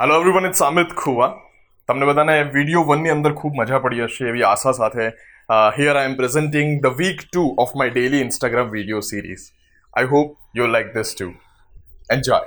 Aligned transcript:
Hello 0.00 0.16
everyone 0.20 0.46
it's 0.46 0.62
Amit 0.62 0.90
Khuva 0.94 1.28
તમને 1.88 2.06
બધાને 2.06 2.32
video 2.54 2.82
વનની 2.82 3.10
અંદર 3.10 3.32
ખૂબ 3.32 3.54
મજા 3.56 3.78
પડી 3.78 4.02
હશે 4.04 4.26
એવી 4.28 4.42
આશા 4.42 4.72
સાથે. 4.72 5.06
Here 5.78 5.96
I 5.96 6.04
am 6.04 6.16
presenting 6.16 6.74
the 6.82 6.98
week 6.98 7.22
two 7.22 7.44
of 7.58 7.72
my 7.76 7.90
daily 7.90 8.20
Instagram 8.20 8.68
video 8.70 9.00
series 9.00 9.46
I 9.94 10.04
hope 10.04 10.36
you 10.56 10.66
like 10.66 10.92
this 10.94 11.14
to 11.18 11.30
enjoy 12.10 12.40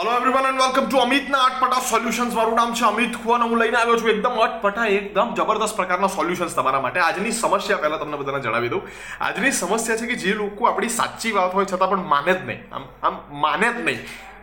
hello 0.00 0.12
everyone 0.16 0.46
and 0.48 0.60
welcome 0.60 0.84
to 0.84 0.96
અમિતના 0.96 1.38
અટપટા 1.38 1.80
સોલ્યુશન્સ 1.80 2.34
મારું 2.34 2.54
નામ 2.54 2.70
છે 2.74 2.84
અમિત. 2.84 3.16
ખુવાને 3.22 3.44
હું 3.44 3.58
લઈને 3.58 3.76
આવ્યો 3.76 3.96
છું 3.96 4.08
એકદમ 4.10 4.30
અટપટા, 4.30 4.86
એકદમ 4.86 5.34
જબરદસ્ત 5.34 5.76
પ્રકારના 5.76 6.06
સોલ્યુશન્સ 6.06 6.54
તમારા 6.54 6.80
માટે. 6.80 7.00
આજની 7.00 7.30
સમસ્યા 7.30 7.76
પહેલાં 7.76 8.00
તમને 8.00 8.16
બધાને 8.16 8.40
જણાવી 8.40 8.68
દઉં. 8.68 8.82
આજની 9.20 9.52
સમસ્યા 9.52 9.96
છે 9.96 10.06
કે 10.06 10.14
જે 10.14 10.34
લોકો 10.34 10.66
આપણી 10.66 10.88
સાચી 10.88 11.32
વાત 11.32 11.54
હોય 11.54 11.64
છતાં 11.64 11.90
પણ 11.90 12.08
માને 12.08 12.32
જ 12.32 12.46
નહીં. 12.46 12.74
આમ 12.74 12.84
આમ 13.02 13.40
માને 13.40 13.72
જ 13.72 13.84
નહીં. 13.84 13.98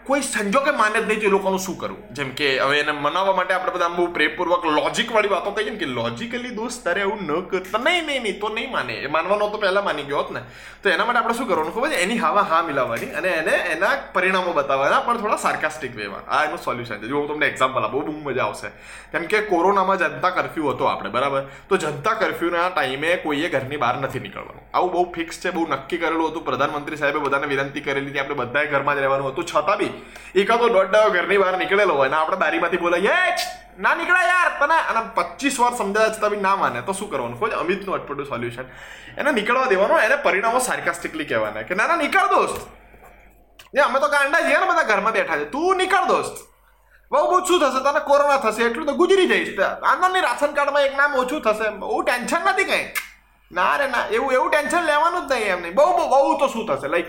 કોઈ 0.08 0.22
સંજોગે 0.22 0.72
માને 0.72 0.98
જ 1.00 1.06
નહીં 1.08 1.20
તો 1.22 1.28
એ 1.28 1.32
લોકોનું 1.36 1.60
શું 1.60 1.78
કરવું? 1.80 2.02
જેમ 2.18 2.30
કે 2.40 2.48
હવે 2.60 2.80
એને 2.82 2.92
મનાવવા 3.06 3.36
માટે 3.40 3.54
આપણે 3.54 3.74
બધા 3.76 3.90
બહુ 3.96 4.06
પ્રેમપૂર્વક 4.18 4.66
લોજિક 4.78 5.10
વાળી 5.16 5.34
વાતો 5.34 5.52
કહીએ 5.52 5.72
ને 5.72 5.80
કે 5.82 5.86
લોજિકલી 5.86 6.54
દોસ્ત 6.60 6.84
તારે 6.86 7.02
એવું 7.02 7.24
ન 7.28 7.42
કરતા 7.52 7.82
નહીં 7.88 8.06
નહીં 8.08 8.24
નહીં, 8.24 8.40
તો 8.40 8.50
નહીં 8.50 8.72
માને. 8.72 8.94
એ 9.06 9.08
માનવાનો 9.08 9.50
તો 9.50 9.58
પહેલાં 9.58 9.84
માની 9.84 10.04
ગયો 10.04 10.18
હોત 10.18 10.32
ને. 10.32 10.42
તો 10.84 10.90
એના 10.90 11.06
માટે 11.06 11.20
આપણે 11.20 11.38
શું 11.40 11.48
કરવાનું 11.48 11.74
ખબર 11.74 11.90
છે? 11.90 12.00
એની 12.06 12.18
હવા 12.18 12.46
હા 12.52 12.62
મિલાવવાની 12.70 13.12
અને 13.22 13.28
એને 13.28 13.56
એના 13.74 13.92
પરિણામો 14.14 14.54
બતાવવાના, 14.54 15.02
પણ 15.02 15.18
થોડા 15.18 15.38
સાર્કાસ્ટિક 15.38 15.96
વેમાં 15.96 16.24
આ 16.30 16.44
એનું 16.46 16.58
સોલ્યુશન 16.58 17.02
છે. 17.02 17.08
જો 17.08 17.20
હું 17.20 17.28
તમને 17.28 17.46
એક્ઝામ્પલ 17.46 17.84
આપું, 17.84 18.06
બહુ 18.06 18.30
મજા 18.30 18.48
આવશે. 18.48 18.72
કેમ 19.12 19.28
કે 19.28 19.42
કોરોનામાં 19.52 19.98
જનતા 19.98 20.32
કરફ્યુ 20.32 20.70
હતો 20.70 20.86
આપણે, 20.86 21.10
બરાબર? 21.10 21.44
તો 21.70 21.78
જનતા 21.78 22.16
કરફ્યુના 22.24 22.70
ટાઈમે 22.70 23.18
કોઈએ 23.18 23.50
ઘરની 23.50 23.78
બહાર 23.78 23.96
નથી 24.02 24.20
નીકળવાનું. 24.20 24.64
આવું 24.74 24.92
બહુ 24.92 25.06
ફિક્સ 25.12 25.40
છે, 25.44 25.52
બહુ 25.52 25.68
નક્કી 25.68 25.98
કરેલું 25.98 26.32
હતું. 26.32 26.46
પ્રધાનમંત્રી 26.50 26.98
સાહેબે 26.98 27.20
બધાને 27.20 27.48
વિનંતી 27.54 27.82
કરેલી 27.82 28.10
હતી 28.10 28.20
આપણે 28.20 28.36
બધાએ 28.36 28.68
ઘરમાં 28.68 28.96
જ 28.96 29.00
રહેવાનું 29.00 29.32
હતું. 29.32 29.46
છતાં 29.46 29.78
બી 29.78 29.94
એકાદો 30.36 30.70
દોઢ 30.70 30.90
ડાયો 30.90 31.10
ઘરની 31.10 31.38
બહાર 31.38 31.58
નીકળેલો 31.58 31.94
હોય 31.94 32.10
ને 32.10 32.16
આપણે 32.16 32.38
બારીમાંથી 32.38 32.78
બોલે 32.78 32.98
યે 32.98 33.38
ના 33.80 33.96
નીકળે 33.96 34.22
યાર 34.28 34.50
તને 34.60 34.78
અને 34.92 35.02
પચીસ 35.16 35.60
વાર 35.60 35.74
સમજાયા 35.76 36.10
છતાં 36.10 36.30
બી 36.30 36.42
ના 36.42 36.56
માને, 36.56 36.82
તો 36.82 36.94
શું 36.94 37.10
કરવાનું? 37.12 37.40
કોઈ 37.40 37.52
અમિતનું 37.52 37.96
અટપટું 37.96 38.26
સોલ્યુશન 38.26 38.66
એને 39.18 39.32
નીકળવા 39.32 39.66
દેવાનું, 39.66 40.00
એને 40.00 40.16
પરિણામો 40.16 40.60
સાર્કાસ્ટિકલી 40.60 41.26
કહેવાના 41.26 41.62
કે, 41.62 41.76
ના 41.76 41.88
ના, 41.88 41.96
નીકળ 41.96 42.30
દોસ્ત. 42.36 42.58
એ, 43.76 43.80
અમે 43.80 44.00
તો 44.00 44.08
ગાંડા 44.08 44.42
છીએ 44.42 44.60
ને 44.60 44.66
બધા 44.66 44.84
ઘરમાં 44.84 45.14
બેઠા 45.14 45.38
છે, 45.38 45.46
તું 45.46 45.78
નીકળ 45.78 46.08
દોસ્ત. 46.08 46.38
બહુ 47.12 47.26
બહુ 47.32 47.46
શું 47.46 47.60
થશે, 47.60 47.84
તને 47.84 48.00
કોરોના 48.00 48.38
થશે, 48.38 48.64
એટલું 48.64 48.86
તો 48.86 48.94
ગુજરી 48.94 49.28
જઈશ. 49.28 49.60
આનંદની 49.60 50.22
રાશન 50.22 50.52
કાર્ડમાં 50.52 50.82
એક 50.82 50.98
નામ 50.98 51.16
ઓછું 51.16 51.42
થશે, 51.42 51.70
બહુ 51.70 52.02
ટેન્શન 52.02 52.42
નથી 52.46 52.64
કંઈ? 52.64 52.92
ના 53.52 53.76
રે, 53.76 53.88
ના, 53.88 54.06
એવું 54.12 54.34
એવું 54.34 54.50
ટેન્શન 54.52 54.84
લેવાનું 54.84 55.28
જ 55.28 55.32
નહીં 55.32 55.54
એમ 55.54 55.76
બહુ 55.76 55.86
બહુ 55.98 56.10
બહુ 56.10 56.38
તો 56.40 56.48
શું 56.48 56.68
થશે 56.68 56.88
લાઈક 56.88 57.06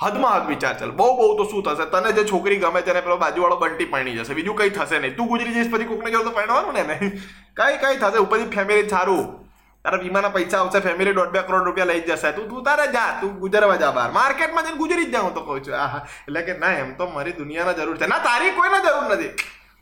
હદમાં 0.00 0.36
હદ 0.36 0.48
વિચાર 0.48 0.78
ચાલ. 0.78 0.90
બહુ 0.90 1.16
બહુ 1.16 1.36
તો 1.36 1.50
શું 1.50 1.62
થશે? 1.62 1.84
તને 1.84 2.12
જે 2.12 2.24
છોકરી 2.24 2.56
ગમે 2.56 2.82
તેને 2.82 3.00
પેલો 3.00 3.16
બાજુવાળો 3.16 3.56
બંટી 3.56 3.84
પરણી 3.84 4.16
જશે. 4.16 4.34
બીજું 4.34 4.56
કંઈ 4.56 4.70
થશે 4.70 4.98
નહીં. 4.98 5.16
તું 5.16 5.26
ગુજરી 5.26 5.54
જઈશ, 5.54 5.72
પછી 5.72 5.84
કોકને 5.84 6.10
જોડે 6.10 6.24
તો 6.24 6.30
પરણવાનું 6.30 6.72
ને 6.72 6.98
કઈ 7.56 7.78
કઈ 7.78 7.96
થશે. 7.96 8.18
ઉપરથી 8.18 8.44
ફેમિલી 8.44 8.88
સારું. 8.88 9.42
તારા 9.84 9.98
વીમાના 9.98 10.28
પૈસા 10.28 10.58
આવશે 10.58 10.80
ફેમિલી 10.80 11.12
દોઢ 11.12 11.28
બે 11.28 11.42
કરોડ 11.42 11.64
રૂપિયા 11.64 11.84
લઈ 11.84 12.00
જશે. 12.00 12.32
તું 12.32 12.48
તું 12.48 12.64
તારે 12.64 12.92
જા. 12.92 13.18
તું 13.20 13.38
ગુજરવા 13.38 13.76
જા 13.76 13.90
બહાર. 13.90 14.10
માર્કેટમાં 14.10 14.64
જઈને 14.64 14.76
ગુજરી 14.76 15.04
જ 15.04 15.10
જાઉં 15.10 15.34
તો 15.34 15.40
કહું 15.40 15.64
છું. 15.64 15.74
આહા. 15.74 16.06
એટલે 16.28 16.42
કે 16.42 16.58
ના, 16.58 16.66
એમ 16.66 16.94
તો 16.94 17.06
મારી 17.06 17.32
દુનિયાના 17.32 17.72
જરૂર 17.72 17.96
છે. 17.96 18.06
ના, 18.06 18.18
તારી 18.18 18.50
કોઈને 18.50 18.78
જરૂર 18.78 19.12
નથી. 19.12 19.28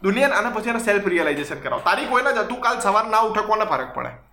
દુનિયા 0.03 0.29
અને 0.29 0.51
પછી 0.51 0.71
એને 0.71 0.79
સેલ્ફ 0.79 1.07
રિયલાઇઝેશન 1.07 1.61
કરાવ. 1.61 1.81
તારી 1.81 2.07
કોઈને 2.07 2.33
જ 2.33 2.39
તું 2.39 2.61
કાલ 2.61 2.81
સવાર 2.81 3.07
ના 3.07 3.19
ઉઠકવાને 3.19 3.65
ફરક 3.65 3.95
પડે? 3.95 4.30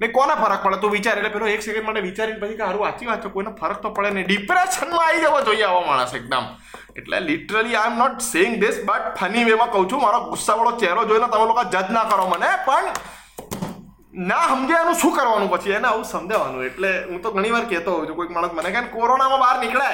ને 0.00 0.08
કોને 0.08 0.34
ફરક 0.42 0.62
પડે? 0.64 0.80
તું 0.82 0.90
વિચાર, 0.96 1.16
એટલે 1.18 1.30
પેલો 1.34 1.46
એક 1.54 1.62
સેકન્ડ 1.66 1.88
મને 1.90 2.00
વિચારીને 2.08 2.40
પછી 2.40 2.56
કે 2.58 2.64
સારું 2.64 2.82
વાંચી 2.84 3.08
વાંચો 3.10 3.30
કોઈને 3.36 3.52
ફરક 3.60 3.78
તો 3.84 3.90
પડે 3.96 4.10
નહીં. 4.14 4.26
ડિપ્રેશનમાં 4.28 5.06
આવી 5.06 5.22
જવો 5.24 5.40
જોઈએ 5.48 5.66
આવો 5.68 5.80
માણસ 5.90 6.14
એકદમ. 6.18 6.44
એટલે 6.98 7.20
literally 7.28 7.76
I 7.80 7.90
am 7.92 7.98
not 8.02 8.20
saying 8.32 8.54
this 8.62 8.78
but 8.88 9.14
funny 9.20 9.44
વેમાં 9.48 9.70
કહું 9.74 9.88
છું, 9.90 10.00
મારો 10.06 10.18
ગુસ્સાવાળો 10.30 10.72
ચહેરો 10.82 11.02
જોઈને 11.10 11.28
તમે 11.32 11.46
લોકો 11.50 11.64
જજ 11.74 11.90
ના 11.96 12.04
કરો 12.12 12.28
મને, 12.34 12.50
પણ 12.68 12.86
ના 14.30 14.46
સમજે 14.52 14.74
એનું 14.82 14.96
શું 15.02 15.12
કરવાનું 15.16 15.50
પછી? 15.54 15.74
એને 15.80 15.88
આવું 15.90 16.06
સમજાવવાનું. 16.14 16.64
એટલે 16.70 16.90
હું 17.10 17.20
તો 17.22 17.34
ઘણી 17.34 17.52
વાર 17.56 17.66
કહેતો 17.72 17.90
હોઉં 17.96 18.06
છું, 18.08 18.16
કોઈક 18.16 18.32
માણસ 18.36 18.56
મને 18.58 18.70
કે 18.76 18.80
કોરોનામાં 18.94 19.40
બહાર 19.44 19.58
નીકળે 19.64 19.90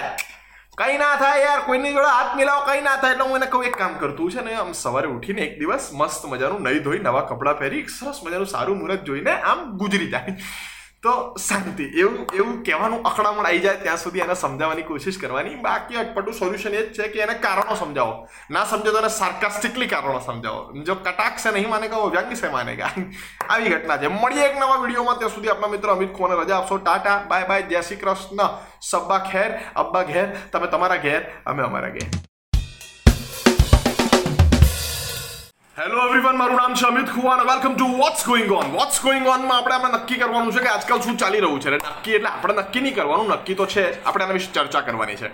કઈ 0.78 0.94
ના 0.98 1.16
થાય 1.16 1.42
યાર, 1.42 1.60
કોઈની 1.66 1.92
જોડે 1.96 2.10
હાથ 2.10 2.32
મિલાવો, 2.36 2.62
કઈ 2.68 2.80
ના 2.82 2.96
થાય. 3.02 3.14
એટલે 3.14 3.26
હું 3.28 3.36
એને 3.36 3.46
કહું, 3.50 3.66
એક 3.68 3.76
કામ 3.78 3.92
કરતું 4.00 4.30
છે 4.34 4.42
ને 4.46 4.54
આમ 4.60 4.72
સવારે 4.72 5.08
ઉઠીને 5.16 5.42
એક 5.46 5.52
દિવસ 5.60 5.84
મસ્ત 5.94 6.24
મજાનું 6.32 6.64
નહીં 6.66 6.82
ધોઈ, 6.86 7.02
નવા 7.08 7.26
કપડાં 7.30 7.58
પહેરી, 7.60 7.82
સરસ 7.96 8.18
મજાનું 8.26 8.50
સારું 8.54 8.78
મુહૂર્ત 8.80 9.04
જોઈને 9.08 9.30
આમ 9.50 9.60
ગુજરી 9.82 10.10
જાય. 10.14 10.34
તો 11.04 11.14
શાંતિ. 11.46 11.86
એવું 12.02 12.20
એવું 12.38 12.54
કહેવાનું 12.66 13.02
અકળામણ 13.10 13.46
આવી 13.48 13.62
જાય 13.64 13.80
ત્યાં 13.84 14.00
સુધી 14.04 14.24
એને 14.26 14.36
સમજાવવાની 14.42 14.86
કોશિશ 14.90 15.18
કરવાની. 15.22 15.56
બાકી 15.66 15.98
અટપટું 16.02 16.34
સોલ્યુશન 16.40 16.74
એ 16.78 16.82
જ 16.86 16.96
છે 16.96 17.08
કે 17.12 17.22
એને 17.26 17.34
કારણો 17.44 17.76
સમજાવો. 17.82 18.14
ના 18.56 18.64
સમજો 18.72 18.92
તો 18.94 19.04
એને 19.04 19.12
સાર્કાસ્ટિકલી 19.20 19.90
કારણો 19.94 20.20
સમજાવો. 20.28 20.84
જો 20.88 20.94
કટાક્ષ 21.06 21.46
નહીં 21.56 21.70
માને 21.74 21.88
કહો 21.94 22.10
વ્યંગ 22.16 22.34
સે 22.42 22.52
માનેગા 22.56 22.92
આવી 23.48 23.72
ઘટના 23.74 23.98
છે. 24.02 24.08
મળીએ 24.20 24.44
એક 24.50 24.60
નવા 24.60 24.82
વિડીયોમાં. 24.82 25.18
ત્યાં 25.22 25.34
સુધી 25.38 25.54
આપણા 25.54 25.74
મિત્રો 25.76 25.96
અમિત 25.96 26.12
ખોને 26.18 26.34
રજા 26.42 26.58
આપશો. 26.58 26.78
ટાટા, 26.78 27.16
બાય 27.30 27.48
બાય, 27.50 27.62
જય 27.72 27.82
શ્રી 27.88 28.02
કૃષ્ણ. 28.04 28.46
સબ્બા 28.90 29.24
ખેર, 29.32 29.50
અબ્બા 29.82 30.04
ઘેર. 30.12 30.28
તમે 30.52 30.66
તમારા 30.76 31.02
ઘેર, 31.08 31.22
અમે 31.46 31.62
અમારા 31.70 31.96
ઘેર. 31.98 32.33
હેલો 35.78 36.02
એવરીવન 36.06 36.36
મારું 36.38 36.56
નામ 36.56 36.74
છે 36.78 36.86
અમિત 36.86 37.08
ખુવા 37.12 37.32
અને 37.36 37.46
welcome 37.46 37.72
to 37.74 37.86
what's 38.00 38.20
going 38.26 38.50
on 38.56 38.68
what's 38.74 39.00
going 39.02 39.24
ઓનમાં 39.26 39.56
આપણે 39.56 39.74
આપણે 39.74 39.96
નક્કી 39.96 40.18
કરવાનું 40.20 40.52
છે 40.54 40.60
કે 40.66 40.68
આજકાલ 40.72 41.00
શું 41.02 41.16
ચાલી 41.22 41.40
રહ્યું 41.40 41.60
છે. 41.60 41.70
નક્કી 41.70 42.14
એટલે 42.18 42.28
આપણે 42.28 42.54
નક્કી 42.60 42.82
નહીં 42.84 42.94
કરવાનું, 42.94 43.32
નક્કી 43.34 43.56
તો 43.60 43.66
છે 43.66 43.82
આપણે 44.04 44.24
આના 44.24 44.36
વિશે 44.38 44.52
ચર્ચા 44.52 44.82
કરવાની 44.82 45.16
છે. 45.16 45.30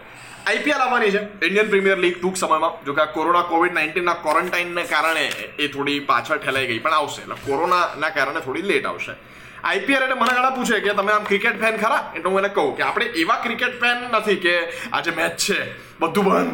આઈપીએલ 0.47 0.81
આવવાની 0.85 1.11
છે. 1.11 1.21
ઇન્ડિયન 1.47 1.69
પ્રીમિયર 1.69 1.99
લીગ 1.99 2.17
ટૂંક 2.21 2.37
સમયમાં, 2.37 2.85
જો 2.87 2.95
કે 2.95 3.03
આ 3.03 3.07
કોરોના 3.17 3.43
કોવિડ 3.43 3.77
નાઇન્ટીનના 3.79 4.15
ક્વોરન્ટાઇનને 4.15 4.85
કારણે 4.85 5.27
એ 5.59 5.69
થોડી 5.69 6.01
પાછળ 6.01 6.39
ઠેલાઈ 6.39 6.67
ગઈ, 6.67 6.79
પણ 6.79 6.97
આવશે. 7.01 7.21
એટલે 7.23 7.37
કોરોનાના 7.47 8.11
કારણે 8.11 8.41
થોડી 8.41 8.63
લેટ 8.63 8.87
આવશે. 8.87 9.13
આઈપીએલ 9.69 10.03
એટલે 10.05 10.17
મને 10.21 10.33
ઘણા 10.37 10.57
પૂછે 10.57 10.81
કે 10.85 10.95
તમે 10.99 11.13
આમ 11.13 11.25
ક્રિકેટ 11.31 11.57
ફેન 11.63 11.77
ખરા? 11.83 12.03
એટલે 12.17 12.29
હું 12.31 12.39
એને 12.43 12.51
કહું 12.57 12.75
કે 12.77 12.83
આપણે 12.89 13.07
એવા 13.23 13.39
ક્રિકેટ 13.47 13.75
ફેન 13.83 13.99
નથી 14.19 14.39
કે 14.45 14.55
આજે 14.93 15.11
મેચ 15.19 15.35
છે, 15.45 15.59
બધું 16.01 16.25
બંધ, 16.29 16.53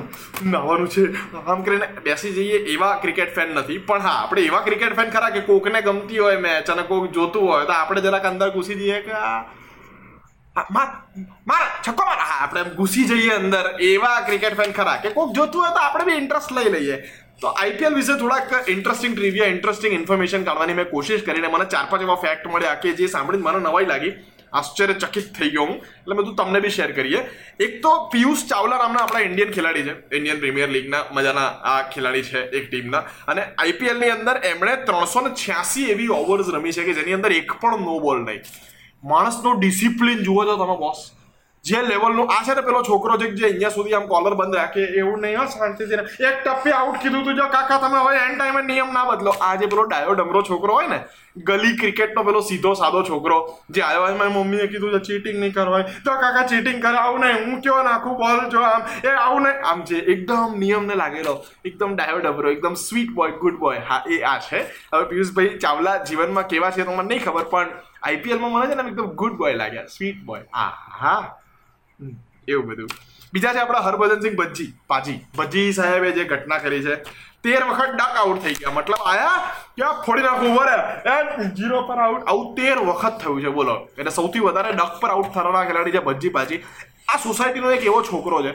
નાવાનું 0.53 0.89
છે. 0.95 1.05
આમ 1.43 1.61
કરીને 1.67 1.87
બેસી 2.07 2.33
જઈએ 2.39 2.59
એવા 2.75 2.95
ક્રિકેટ 3.05 3.35
ફેન 3.37 3.55
નથી. 3.59 3.79
પણ 3.91 4.07
હા, 4.07 4.17
આપણે 4.23 4.47
એવા 4.51 4.65
ક્રિકેટ 4.69 4.97
ફેન 5.01 5.13
ખરા 5.19 5.35
કે 5.37 5.45
કોકને 5.51 5.83
ગમતી 5.89 6.25
હોય 6.25 6.41
મેચ 6.47 6.71
અને 6.75 6.83
કોક 6.91 7.13
જોતું 7.19 7.47
હોય 7.51 7.67
તો 7.69 7.77
આપણે 7.77 8.01
જરાક 8.07 8.27
અંદર 8.33 8.51
ઘૂસી 8.57 8.79
જઈએ 8.81 8.99
કે 9.07 9.13
આ 9.13 10.67
માર 10.71 10.89
છક્કો 11.85 12.03
મારા. 12.09 12.33
આપણે 12.43 12.61
ઘૂસી 12.79 13.07
જઈએ 13.11 13.35
અંદર 13.41 13.67
એવા 13.91 14.19
ક્રિકેટ 14.29 14.55
ફેન 14.61 14.73
ખરા 14.79 14.99
કે 15.05 15.15
કોક 15.17 15.31
જોતું 15.39 15.61
હોય 15.63 15.73
તો 15.77 15.81
આપણે 15.85 16.05
બી 16.09 16.19
ઇન્ટરેસ્ટ 16.23 16.51
લઈ 16.59 16.73
લઈએ. 16.75 16.97
તો 17.41 17.49
આઈપીએલ 17.49 17.95
વિશે 17.95 18.15
થોડાક 18.21 18.69
ઇન્ટરેસ્ટિંગ 18.69 19.15
ટ્રીવિયા 19.17 19.47
ઇન્ટરેસ્ટિંગ 19.47 19.95
ઇન્ફોર્મેશન 19.95 20.45
કાઢવાની 20.45 20.79
મેં 20.79 20.87
કોશિશ 20.91 21.23
કરીને 21.23 21.49
મને 21.49 21.67
ચાર 21.75 21.85
પાંચ 21.91 22.03
એવા 22.03 22.15
ફેક્ટ 22.15 22.47
મળ્યા 22.47 22.75
કે 22.75 22.93
જે 22.93 23.07
સાંભળીને 23.07 23.45
મને 23.49 23.59
નવાઈ 23.59 23.89
લાગી. 23.93 24.13
આશ્ચર્યચકિત 24.53 25.27
થઈ 25.39 25.51
ગયો 25.51 25.65
હું. 25.65 25.77
એટલે 25.77 26.15
બધું 26.15 26.37
તમને 26.37 26.61
બી 26.61 26.71
શેર 26.71 26.93
કરીએ. 26.93 27.21
એક 27.61 27.83
તો 27.83 27.93
પિયુષ 28.13 28.47
ચાવલા 28.53 28.79
નામના 28.79 29.03
આપણા 29.03 29.21
ઇન્ડિયન 29.21 29.51
ખેલાડી 29.57 29.83
છે. 29.83 29.95
ઇન્ડિયન 30.17 30.39
પ્રીમિયર 30.39 30.71
લીગના 30.77 31.03
મજાના 31.13 31.51
આ 31.73 31.83
ખેલાડી 31.83 32.23
છે 32.23 32.41
એક 32.61 32.71
ટીમના. 32.71 33.03
અને 33.29 33.43
આઈપીએલની 33.43 34.11
અંદર 34.11 34.37
એમણે 34.53 34.77
ત્રણસો 34.87 35.21
ને 35.21 35.35
છ્યાસી 35.43 35.87
એવી 35.97 36.09
ઓવર્સ 36.21 36.49
રમી 36.57 36.73
છે 36.73 36.89
કે 36.89 36.97
જેની 37.01 37.19
અંદર 37.19 37.33
એક 37.33 37.53
પણ 37.61 37.85
નો 37.91 37.99
બોલ 38.07 38.25
નહીં. 38.25 38.41
માણસનો 39.05 39.55
ડિસિપ્લિન 39.61 40.25
જુઓ 40.29 40.45
છો 40.45 40.57
તમે 40.57 40.79
બોસ 40.85 41.05
જે 41.69 41.83
લેવલનું 41.91 42.33
આ 42.37 42.41
છે 42.47 42.55
ને 42.55 42.63
પેલો 42.69 42.81
છોકરો 42.89 43.19
જે 43.21 43.27
અહીંયા 43.29 43.75
સુધી 43.77 43.95
આમ 43.99 44.09
કોલર 44.13 44.35
બંધ 44.41 44.59
રાખે, 44.61 44.83
એવું 45.01 45.21
નહીં, 45.23 45.39
હા 45.39 45.47
શાંતિથી 45.55 46.01
એક 46.31 46.37
ટપ્પે 46.45 46.75
આઉટ 46.79 46.99
કીધું 47.03 47.25
તું, 47.27 47.37
જો, 47.37 47.47
કાકા, 47.55 47.79
તમે 47.85 48.03
હવે 48.03 48.19
એન્ડ 48.25 48.37
ટાઈમે 48.41 48.63
નિયમ 48.71 48.93
ના 48.97 49.07
બદલો. 49.11 49.33
આ 49.47 49.55
જે 49.63 49.69
પેલો 49.73 49.87
ડાયો 49.87 50.15
ડમરો 50.19 50.43
છોકરો 50.49 50.77
હોય 50.79 50.89
ને, 50.93 50.99
ગલી 51.49 51.77
ક્રિકેટનો 51.81 52.25
પેલો 52.29 52.43
સીધો 52.49 52.75
સાદો 52.81 53.03
છોકરો, 53.09 53.39
જે 53.71 53.83
આવ્યો 53.83 54.13
મારી 54.21 54.35
મમ્મીએ 54.35 54.69
કીધું 54.75 54.95
છે 54.97 55.01
ચીટિંગ 55.09 55.39
નહીં 55.41 55.55
કરવાય 55.57 55.97
તો 56.05 56.17
કાકા 56.23 56.45
ચીટિંગ 56.53 56.79
કરે, 56.85 56.99
આવું 57.01 57.27
નહીં, 57.27 57.41
હું 57.47 57.63
કયો 57.63 57.81
નાખું 57.89 58.15
બોલ 58.21 58.45
જો 58.55 58.63
આમ, 58.69 58.85
એ 59.09 59.17
આવું 59.25 59.43
નહીં. 59.47 59.65
આમ 59.71 59.83
છે, 59.89 60.03
એકદમ 60.15 60.55
નિયમને 60.61 60.95
લાગેલો, 61.03 61.35
એકદમ 61.71 61.97
ડાયો 61.97 62.21
ડબરો 62.27 62.53
એકદમ 62.57 62.77
સ્વીટ 62.85 63.11
બોય 63.19 63.39
ગુડ 63.43 63.59
બોય 63.65 63.81
હા, 63.89 64.03
એ 64.15 64.21
આ 64.35 64.37
છે. 64.47 64.63
હવે 64.93 65.05
પિયુષભાઈ 65.11 65.59
ચાવલા 65.67 65.97
જીવનમાં 66.11 66.47
કેવા 66.53 66.71
છે 66.79 66.85
તો 66.85 66.95
મને 67.01 67.09
નહીં 67.11 67.27
ખબર, 67.27 67.51
પણ 67.57 67.75
આઈપીએલમાં 68.03 68.55
મને 68.55 68.71
છે 68.71 68.79
ને 68.83 68.89
એકદમ 68.93 69.11
ગુડ 69.25 69.37
બોય 69.43 69.59
લાગ્યા 69.63 69.93
સ્વીટ 69.97 70.23
બોય 70.31 70.45
આ 70.65 70.71
હા 71.03 71.19
એવું 72.49 72.67
બધું. 72.69 72.91
બીજા 73.33 73.53
છે 73.55 73.61
આપણા 73.61 73.85
હરભજનસિંહ 73.87 74.37
ભજ્જી, 74.41 74.71
પાજી. 74.89 75.19
ભજ્જી 75.39 75.73
સાહેબે 75.79 76.13
જે 76.13 76.25
ઘટના 76.31 76.61
કરી 76.61 76.83
છે, 76.87 76.95
તેર 77.43 77.63
વખત 77.71 77.91
ડક 77.95 78.15
આઉટ 78.21 78.41
થઈ 78.45 78.55
ગયા. 78.61 78.77
મતલબ 78.77 79.03
આયા 79.11 79.41
ક્યાં 79.77 79.99
ફોડી 80.05 80.25
નાખું 80.27 80.49
ઉભર 80.53 80.71
એ 81.41 81.49
જીરો 81.59 81.83
પર 81.89 81.99
આઉટ 82.05 82.31
આવું 82.31 82.55
તેર 82.57 82.79
વખત 82.91 83.15
થયું 83.21 83.43
છે, 83.43 83.51
બોલો. 83.59 83.75
એટલે 83.99 84.13
સૌથી 84.19 84.47
વધારે 84.47 84.73
ડક 84.79 85.03
પર 85.03 85.11
આઉટ 85.11 85.35
થવાના 85.35 85.67
ખેલાડી 85.69 85.97
છે 85.97 86.07
ભજ્જી, 86.09 86.33
પાજી. 86.39 86.61
આ 87.11 87.19
સોસાયટીનો 87.19 87.77
એક 87.77 87.85
એવો 87.91 88.01
છોકરો 88.09 88.39
છે 88.47 88.53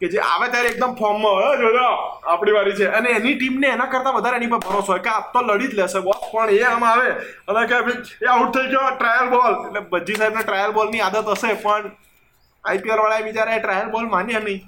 કે 0.00 0.06
જે 0.12 0.18
આવે 0.22 0.46
ત્યારે 0.50 0.68
એકદમ 0.72 0.92
ફોર્મમાં 0.98 1.62
આપણી 2.24 2.56
વારી 2.56 2.76
છે. 2.80 2.86
અને 2.96 3.08
એની 3.18 3.36
ટીમને 3.36 3.68
એના 3.74 3.90
કરતાં 3.92 4.14
વધારે 4.16 4.36
એની 4.40 4.50
પર 4.52 4.60
ભરોસો 4.66 4.92
હોય 4.92 5.02
કે 5.06 5.10
આ 5.12 5.22
તો 5.32 5.40
લડી 5.42 5.70
જ 5.70 5.74
લેશે 5.78 6.00
બોસ 6.06 6.20
પણ 6.32 6.50
એ 6.56 6.60
આમ 6.64 6.84
આવે 6.90 7.08
અને 7.48 7.62
કે 7.70 7.76
એ 8.24 8.28
આઉટ 8.34 8.52
થઈ 8.54 8.68
ગયો 8.72 8.90
ટ્રાયલ 8.98 9.28
બોલ 9.32 9.54
એટલે 9.54 9.80
ભજ્જી 9.92 10.18
સાહેબને 10.20 10.42
ટ્રાયલ 10.44 10.72
બોલની 10.76 11.02
આદત 11.06 11.32
હશે, 11.34 11.50
પણ 11.64 11.90
આઈપીએલ 12.68 13.02
વાળા 13.02 13.26
બિચારા 13.28 13.60
ટ્રાયલ 13.60 13.92
બોલ 13.94 14.08
માન્યા 14.14 14.46
નહીં. 14.46 14.60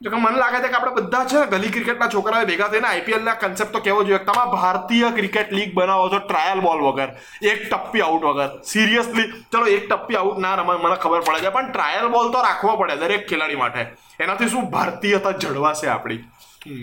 જો 0.00 0.10
કે 0.10 0.16
મને 0.16 0.38
લાગે 0.38 0.58
છે 0.62 0.68
કે 0.72 0.76
આપણે 0.78 0.92
બધા 0.96 1.24
છે 1.30 1.40
ગલી 1.52 1.70
ક્રિકેટના 1.76 2.08
છોકરાઓ 2.14 2.46
ભેગા 2.50 2.68
થઈને 2.72 2.88
આઈપીએલના 2.88 3.34
કન્સેપ્ટ 3.42 3.72
તો 3.72 3.80
કેવો 3.86 4.02
જોઈએ? 4.08 4.20
તમે 4.28 4.44
ભારતીય 4.52 5.08
ક્રિકેટ 5.16 5.50
લીગ 5.58 5.72
બનાવો 5.74 6.04
છો 6.12 6.18
ટ્રાયલ 6.18 6.60
બોલ 6.66 6.82
વગર. 6.86 7.10
એક 7.52 7.64
ટપ્પી 7.70 8.04
આઉટ 8.06 8.24
વગર. 8.28 8.50
સિરિયસલી 8.64 9.26
ચલો, 9.52 9.66
એક 9.76 9.88
ટપ્પી 9.88 10.18
આઉટ 10.20 10.38
ના 10.38 10.54
રમાય 10.60 10.84
મને 10.84 10.96
ખબર 11.04 11.22
પડે 11.26 11.40
છે, 11.40 11.50
પણ 11.50 11.72
ટ્રાયલ 11.72 12.08
બોલ 12.14 12.30
તો 12.32 12.42
રાખવો 12.42 12.76
પડે 12.76 12.96
દરેક 13.02 13.26
ખેલાડી 13.26 13.60
માટે. 13.64 13.82
એનાથી 14.20 14.48
શું 14.48 14.70
ભારતીયતા 14.76 15.34
જળવાશે 15.42 15.88
આપણી? 15.88 16.22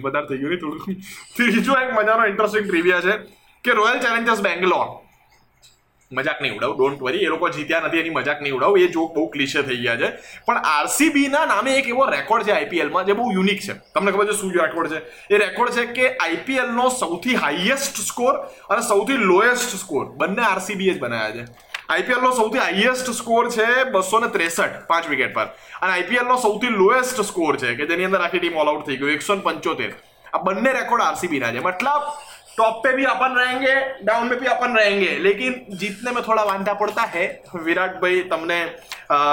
વધારે 0.04 0.28
થઈ 0.28 0.38
ગયું 0.38 0.60
થોડું. 0.60 0.96
ત્રીજો 1.36 1.74
એક 1.84 1.90
મજાનો 1.98 2.26
ઇન્ટરેસ્ટિંગ 2.26 2.68
ટ્રીવિયા 2.68 3.02
છે 3.02 3.14
કે 3.64 3.72
રોયલ 3.80 4.00
ચેલેન્જર્સ 4.00 4.42
બેંગ્લોર 4.42 4.88
મજાક 6.16 6.42
નહીં 6.42 6.56
ઉડાવ 6.58 6.74
ડોન્ટ 6.78 7.02
વરી 7.02 7.26
એ 7.28 7.30
લોકો 7.34 7.50
જીત્યા 7.50 7.80
નથી, 7.80 8.00
એની 8.00 8.10
મજાક 8.10 8.42
નહીં 8.42 8.56
ઉડાવ, 8.58 8.78
એ 8.78 8.88
જોક 8.88 9.14
બહુ 9.16 9.28
ક્લિશે 9.28 9.62
થઈ 9.62 9.82
ગયા 9.84 9.98
છે. 9.98 10.10
પણ 10.48 10.62
આરસીબીના 10.74 11.46
નામે 11.46 11.78
એક 11.78 11.88
એવો 11.88 12.06
રેકોર્ડ 12.06 12.46
છે 12.46 12.52
આઈપીએલમાં 12.52 13.06
જે 13.06 13.14
બહુ 13.14 13.32
યુનિક 13.32 13.62
છે. 13.62 13.74
તમને 13.94 14.12
ખબર 14.12 14.26
છે 14.26 14.38
શું 14.40 14.54
રેકોર્ડ 14.54 14.94
છે? 14.94 15.02
એ 15.30 15.38
રેકોર્ડ 15.38 15.74
છે 15.74 15.86
કે 15.86 16.18
આઈપીએલનો 16.18 16.90
સૌથી 16.90 17.36
હાઈએસ્ટ 17.36 18.02
સ્કોર 18.10 18.36
અને 18.70 18.82
સૌથી 18.82 19.18
લોએસ્ટ 19.18 19.78
સ્કોર 19.84 20.06
બંને 20.06 20.44
આરસીબીએ 20.44 20.94
જ 20.94 21.00
બનાવ્યા 21.00 21.32
છે. 21.32 21.46
આઈપીએલનો 21.90 22.32
સૌથી 22.32 22.58
હાઈએસ્ટ 22.58 23.10
સ્કોર 23.12 23.50
છે 23.50 23.68
બસો 23.92 24.20
ને 24.20 24.28
ત્રેસઠ, 24.28 24.76
પાંચ 24.88 25.10
વિકેટ 25.10 25.34
પર. 25.34 25.48
અને 25.82 25.92
આઈપીએલનો 25.94 26.38
સૌથી 26.38 26.70
લોએસ્ટ 26.70 27.22
સ્કોર 27.22 27.58
છે, 27.58 27.76
કે 27.76 27.86
જેની 27.86 28.04
અંદર 28.04 28.22
આખી 28.22 28.40
ટીમ 28.40 28.58
ઓલ 28.58 28.68
આઉટ 28.68 28.86
થઈ 28.86 28.98
ગયું, 28.98 29.12
એકસો 29.12 29.38
પંચોતેર. 29.38 29.92
આ 30.34 30.38
બંને 30.38 30.72
રેકોર્ડ 30.74 31.04
આરસીબીના 31.04 31.52
છે. 31.52 31.60
મતલબ 31.60 32.04
टॉप 32.58 32.76
पे 32.84 32.92
भी 32.94 33.06
अपन 33.06 33.34
रहेंगे 33.36 33.74
डाउन 34.04 34.28
में 34.28 34.40
भी 34.40 34.48
अपन 34.48 34.76
रहेंगे 34.76 35.12
लेकिन 35.20 35.56
जीतने 35.78 36.12
में 36.12 36.22
थोड़ा 36.24 36.44
વાંધા 36.46 36.76
પડતા 36.76 37.08
હે 37.08 37.24
વિરાટ 37.66 37.98
ભાઈ 38.00 38.22
તમને 38.26 38.60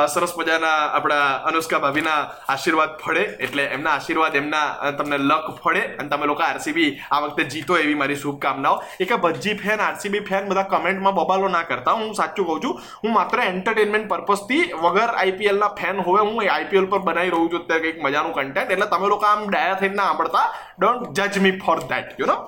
સરસ 0.06 0.32
મજાના 0.38 0.72
આપણા 0.88 1.26
અનુષ્કા 1.44 1.80
ભાભીના 1.80 2.19
આશીર્વાદ 2.48 2.96
ફળે 2.98 3.22
એટલે 3.40 3.66
એમના 3.69 3.92
આશીર્વાદ 3.92 4.34
એમના 4.34 4.92
તમને 4.92 5.19
લક 5.20 5.54
ફળે 5.58 5.82
અને 5.94 6.08
તમે 6.08 6.26
લોકો 6.26 6.42
આરસીબી 6.42 6.88
આ 7.10 7.20
વખતે 7.20 7.46
જીતો 7.46 7.78
એવી 7.78 7.94
મારી 7.94 8.19
શુભકામનાઓ 8.24 8.82
એક 9.00 9.14
ભજ્જી 9.19 9.56
ફેન 9.62 9.80
આરસીબી 9.80 10.24
ફેન 10.24 10.50
બધા 10.50 10.66
કમેન્ટમાં 10.74 11.16
બબાલો 11.16 11.48
ના 11.48 11.64
કરતા 11.64 11.96
હું 12.00 12.12
સાચું 12.14 12.46
કહું 12.46 12.60
છું 12.60 12.82
હું 12.98 13.16
માત્ર 13.19 13.44
એન્ટરટેનમેન્ટ 13.44 14.10
પર્પઝથી 14.10 14.62
વગર 14.82 15.14
આઈપીએલના 15.14 15.72
ફેન 15.80 16.04
હોવે 16.08 16.20
હું 16.22 16.36
આઈપીએલ 16.48 16.86
પર 16.88 17.02
બનાવી 17.02 17.30
રહ્યું 17.30 17.48
છું 17.48 17.62
અત્યારે 17.62 17.86
કંઈક 17.86 18.04
મજાનું 18.04 18.34
કન્ટેન્ટ 18.34 18.76
એટલે 18.76 18.92
તમે 18.92 19.14
લોકો 19.14 19.26
આમ 19.26 19.48
ડાયા 19.48 19.80
થઈને 19.80 19.96
ના 19.96 20.10
સાંભળતા 20.10 20.46
ડોન્ટ 20.78 21.10
જજ 21.16 21.44
me 21.46 21.56
for 21.58 21.80
that 21.86 22.19
you 22.19 22.30
know 22.32 22.38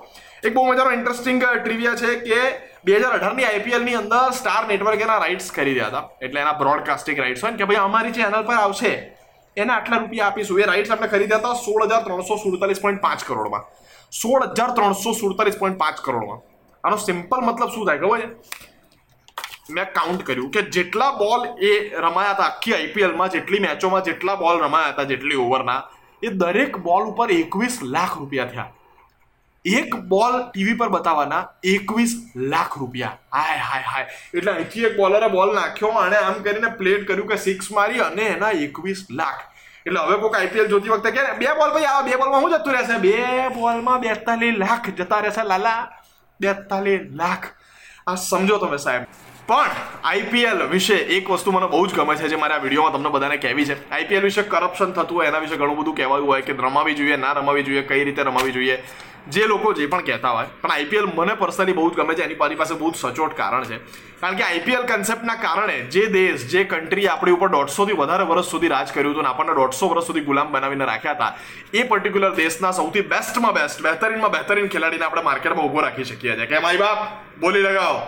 એક 0.47 0.53
બહુ 0.53 0.63
મજાનો 0.69 0.91
ઇન્ટરેસ્ટિંગ 0.95 1.39
ટ્રીવિયા 1.43 1.99
છે 2.01 2.09
કે 2.25 2.39
બે 2.87 2.97
હજાર 2.97 3.13
અઢારની 3.17 3.47
આઈપીએલની 3.51 3.95
અંદર 4.01 4.33
સ્ટાર 4.39 4.67
નેટવર્ક 4.71 5.05
એના 5.05 5.21
રાઇટ્સ 5.23 5.47
ખરીદ્યા 5.57 5.89
હતા. 5.93 6.03
એટલે 6.25 6.41
એના 6.43 6.59
બ્રોડકાસ્ટિંગ 6.59 7.23
રાઇટ્સ 7.23 7.45
હોય 7.45 7.57
કે 7.61 7.69
ભાઈ 7.71 7.85
અમારી 7.85 8.13
ચેનલ 8.19 8.45
પર 8.49 8.59
આવશે, 8.65 8.93
એના 9.63 9.79
આટલા 9.79 10.01
રૂપિયા 10.03 10.29
આપીશું. 10.33 10.61
એ 10.61 10.67
રાઇટ્સ 10.71 10.93
આપણે 10.93 11.09
ખરીદ્યા 11.15 11.41
હતા 11.41 11.55
સોળ 11.63 11.87
હજાર 11.87 12.03
ત્રણસો 12.09 12.39
સુડતાલીસ 12.45 12.83
પોઈન્ટ 12.85 13.03
પાંચ 13.07 13.25
કરોડમાં. 13.31 13.65
સોળ 14.21 14.47
હજાર 14.59 14.71
ત્રણસો 14.77 15.15
સુડતાલીસ 15.23 15.59
પોઈન્ટ 15.63 15.79
પાંચ 15.83 16.05
કરોડમાં. 16.11 16.45
આનો 16.85 17.01
સિમ્પલ 17.07 17.41
મતલબ 17.49 17.75
શું 17.75 17.89
થાય 17.89 18.05
ખબર 18.05 18.21
છે? 18.21 18.29
મેં 19.75 19.91
કાઉન્ટ 19.99 20.29
કર્યું 20.29 20.55
કે 20.55 20.69
જેટલા 20.77 21.11
બોલ 21.25 21.43
એ 21.71 21.75
રમાયા 22.05 22.37
હતા, 22.37 22.53
આખી 22.53 22.75
આઈપીએલમાં 22.79 23.31
જેટલી 23.39 23.65
મેચોમાં 23.67 24.05
જેટલા 24.13 24.37
બોલ 24.47 24.65
રમાયા 24.69 24.95
હતા, 24.95 25.11
જેટલી 25.13 25.43
ઓવરના 25.49 25.83
એ 26.23 26.39
દરેક 26.41 26.83
બોલ 26.89 27.13
ઉપર 27.13 27.31
એકવીસ 27.43 27.83
લાખ 27.83 28.17
રૂપિયા 28.23 28.53
થયા. 28.55 28.73
એક 29.65 29.95
બોલ 30.09 30.35
ટીવી 30.53 30.77
પર 30.77 30.91
બતાવવાના 30.93 31.45
એકવીસ 31.73 32.13
લાખ 32.37 32.77
રૂપિયા. 32.77 33.17
હાય 33.33 33.59
હાય 33.69 33.87
હાય. 33.93 34.07
એટલે 34.35 34.51
અહીંથી 34.53 34.85
એક 34.89 34.97
બોલરે 34.97 35.29
બોલ 35.37 35.55
નાખ્યો 35.55 35.93
અને 36.01 36.17
આમ 36.17 36.43
કરીને 36.45 36.71
પ્લેટ 36.79 37.07
કર્યું 37.09 37.29
કે 37.29 37.39
સિક્સ 37.45 37.71
મારી 37.71 38.01
અને 38.07 38.23
એના 38.23 38.51
એકવીસ 38.67 39.05
લાખ. 39.11 39.41
એટલે 39.87 40.01
હવે 40.07 40.19
કોઈક 40.21 40.37
આઈપીએલ 40.41 40.69
જોતી 40.69 40.91
વખતે 40.95 41.13
કે 41.13 41.23
બે 41.39 41.47
બોલ 41.61 41.71
ભાઈ, 41.77 41.87
આ 41.93 42.03
બે 42.03 42.17
બોલમાં 42.17 42.43
શું 42.43 42.53
જતું 42.57 42.75
રહેશે? 42.77 42.99
બે 43.07 43.15
બોલમાં 43.55 44.01
બેતાલીસ 44.01 44.59
લાખ 44.65 44.91
જતા 44.99 45.21
રહેશે, 45.29 45.45
લાલા. 45.53 45.81
બેતાલીસ 46.41 47.09
લાખ. 47.23 47.47
આ 48.07 48.17
સમજો 48.17 48.59
તમે 48.59 48.79
સાહેબ. 48.79 49.09
પણ 49.49 49.73
આઈપીએલ 50.11 50.61
વિશે 50.75 51.01
એક 51.17 51.33
વસ્તુ 51.33 51.53
મને 51.57 51.67
બહુ 51.73 51.87
જ 51.87 51.97
ગમે 51.97 52.19
છે 52.21 52.29
જે 52.29 52.37
મારા 52.45 52.61
વિડીયોમાં 52.61 52.95
તમને 52.99 53.15
બધાને 53.17 53.39
કહેવી 53.39 53.67
છે. 53.73 53.79
આઈપીએલ 53.91 54.23
વિશે 54.29 54.43
કરપ્શન 54.53 54.93
થતું 54.93 55.17
હોય, 55.17 55.29
એના 55.33 55.41
વિશે 55.41 55.57
ઘણું 55.57 55.77
બધું 55.81 55.97
કહેવાયું 55.97 56.29
હોય 56.35 56.43
કે 56.43 56.53
રમાવી 56.53 56.95
જોઈએ, 57.01 57.17
ના 57.17 57.35
રમાવી 57.41 57.67
જોઈએ, 57.71 57.83
કઈ 57.91 58.05
રીતે 58.05 58.25
રમાવી 58.31 58.57
જોઈએ. 58.61 58.79
જે 59.29 59.47
લોકો 59.47 59.73
જે 59.73 59.87
પણ 59.87 60.01
કહેતા 60.01 60.31
હોય, 60.31 60.47
પણ 60.63 60.73
આઈપીએલ 60.73 61.05
મને 61.15 61.35
પર્સનલી 61.35 61.73
બહુ 61.73 61.91
જ 61.91 61.95
ગમે 61.95 62.15
છે, 62.15 62.23
એની 62.23 62.35
મારી 62.35 62.55
પાસે 62.55 62.75
બહુ 62.75 62.91
જ 62.91 62.97
સચોટ 62.97 63.37
કારણ 63.37 63.65
છે. 63.65 63.79
કારણ 64.21 64.35
કે 64.35 64.43
આઈપીએલ 64.43 64.83
કન્સેપ્ટના 64.83 65.35
કારણે 65.35 65.81
જે 65.81 66.07
દેશ, 66.07 66.47
જે 66.47 66.65
કન્ટ્રી 66.65 67.07
આપણી 67.09 67.31
ઉપર 67.31 67.49
દોઢસોથી 67.49 67.93
વધારે 67.93 68.25
વર્ષ 68.25 68.47
સુધી 68.47 68.69
રાજ 68.69 68.93
કર્યું 68.93 69.11
હતું 69.11 69.23
અને 69.23 69.29
આપણને 69.29 69.55
દોઢસો 69.55 69.89
વર્ષ 69.89 70.07
સુધી 70.07 70.21
ગુલામ 70.21 70.53
બનાવીને 70.53 70.85
રાખ્યા 70.85 71.13
હતા, 71.13 71.33
એ 71.75 71.83
પર્ટિક્યુલર 71.83 72.35
દેશના 72.35 72.73
સૌથી 72.73 73.01
બેસ્ટમાં 73.01 73.53
બેસ્ટ 73.53 73.83
બહેતરીનમાં 73.83 74.31
બહેતરીન 74.31 74.69
ખેલાડીને 74.69 75.05
આપણે 75.05 75.23
માર્કેટમાં 75.23 75.67
ઊભો 75.67 75.81
રાખી 75.81 76.05
શકીએ 76.05 76.37
છીએ. 76.37 76.47
કે 76.47 76.59
મારી 76.59 76.79
બાપ, 76.79 76.99
બોલી 77.41 77.63
લગાવો. 77.63 78.03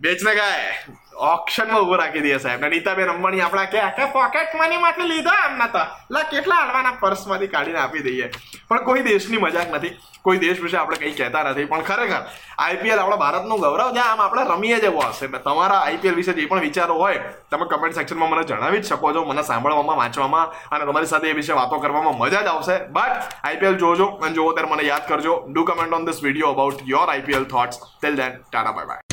બેચને 0.00 0.34
ગાય. 0.34 1.05
ઓપ્શનમાં 1.16 1.80
ઊભો 1.80 1.96
રાખી 1.96 2.20
દઈએ 2.20 2.38
સાહેબ. 2.38 2.64
નીતાબેન 2.64 3.10
અંબાણી 3.10 3.40
આપણા 3.40 3.64
કે 3.64 3.80
કે 3.96 4.04
પોકેટ 4.04 4.54
મની 4.60 4.76
માંથી 4.76 5.02
લીધો 5.02 5.30
એમના 5.44 5.66
તો. 5.66 5.78
લા, 6.10 6.22
કેટલા 6.22 6.56
હલવાના 6.56 6.92
પર્સમાંથી 7.00 7.46
કાઢીને 7.46 7.78
આપી 7.78 8.02
દઈએ. 8.02 8.30
પણ 8.68 8.84
કોઈ 8.84 9.02
દેશની 9.02 9.36
મજાક 9.36 9.74
નથી. 9.74 9.96
કોઈ 10.22 10.38
દેશ 10.38 10.60
વિશે 10.60 10.76
આપણે 10.76 10.96
કંઈ 10.96 11.12
કહેતા 11.12 11.42
નથી. 11.42 11.64
પણ 11.64 11.80
ખરેખર 11.80 12.22
આઈપીએલ 12.58 12.98
આપણા 12.98 13.16
ભારતનું 13.16 13.60
ગૌરવ 13.60 13.92
જ્યાં 13.92 14.12
આમ 14.12 14.20
આપણે 14.20 14.42
રમીએ 14.44 14.80
જેવો 14.80 15.00
હશે. 15.00 15.26
તમારા 15.26 15.80
આઈપીએલ 15.80 16.14
વિશે 16.14 16.32
જે 16.32 16.46
પણ 16.46 16.60
વિચારો 16.60 16.94
હોય, 16.94 17.20
તમે 17.50 17.68
કમેન્ટ 17.70 17.94
સેક્શનમાં 17.94 18.30
મને 18.30 18.44
જણાવી 18.44 18.78
જ 18.78 18.84
શકો 18.84 19.12
છો. 19.12 19.24
મને 19.24 19.42
સાંભળવામાં, 19.42 19.96
વાંચવામાં 19.96 20.46
અને 20.70 20.84
તમારી 20.84 21.06
સાથે 21.06 21.28
એ 21.30 21.32
વિશે 21.32 21.52
વાતો 21.52 21.78
કરવામાં 21.78 22.18
મજા 22.18 22.42
જ 22.42 22.46
આવશે. 22.46 22.78
બટ 22.78 23.44
આઈપીએલ 23.44 23.76
જોજો 23.76 24.06
અને 24.06 24.34
જોવો 24.34 24.52
ત્યારે 24.52 24.72
મને 24.72 24.82
યાદ 24.82 25.08
કરજો. 25.08 25.34
Do 25.52 25.64
comment 25.64 25.92
on 25.92 26.06
this 26.06 26.22
video 26.22 26.48
about 26.48 26.82
your 26.86 27.08
IPL 27.10 27.44
thoughts 27.44 27.78
till 28.00 28.16
then 28.16 28.32
tata 28.32 28.72
bye 28.72 28.86
bye 28.86 29.05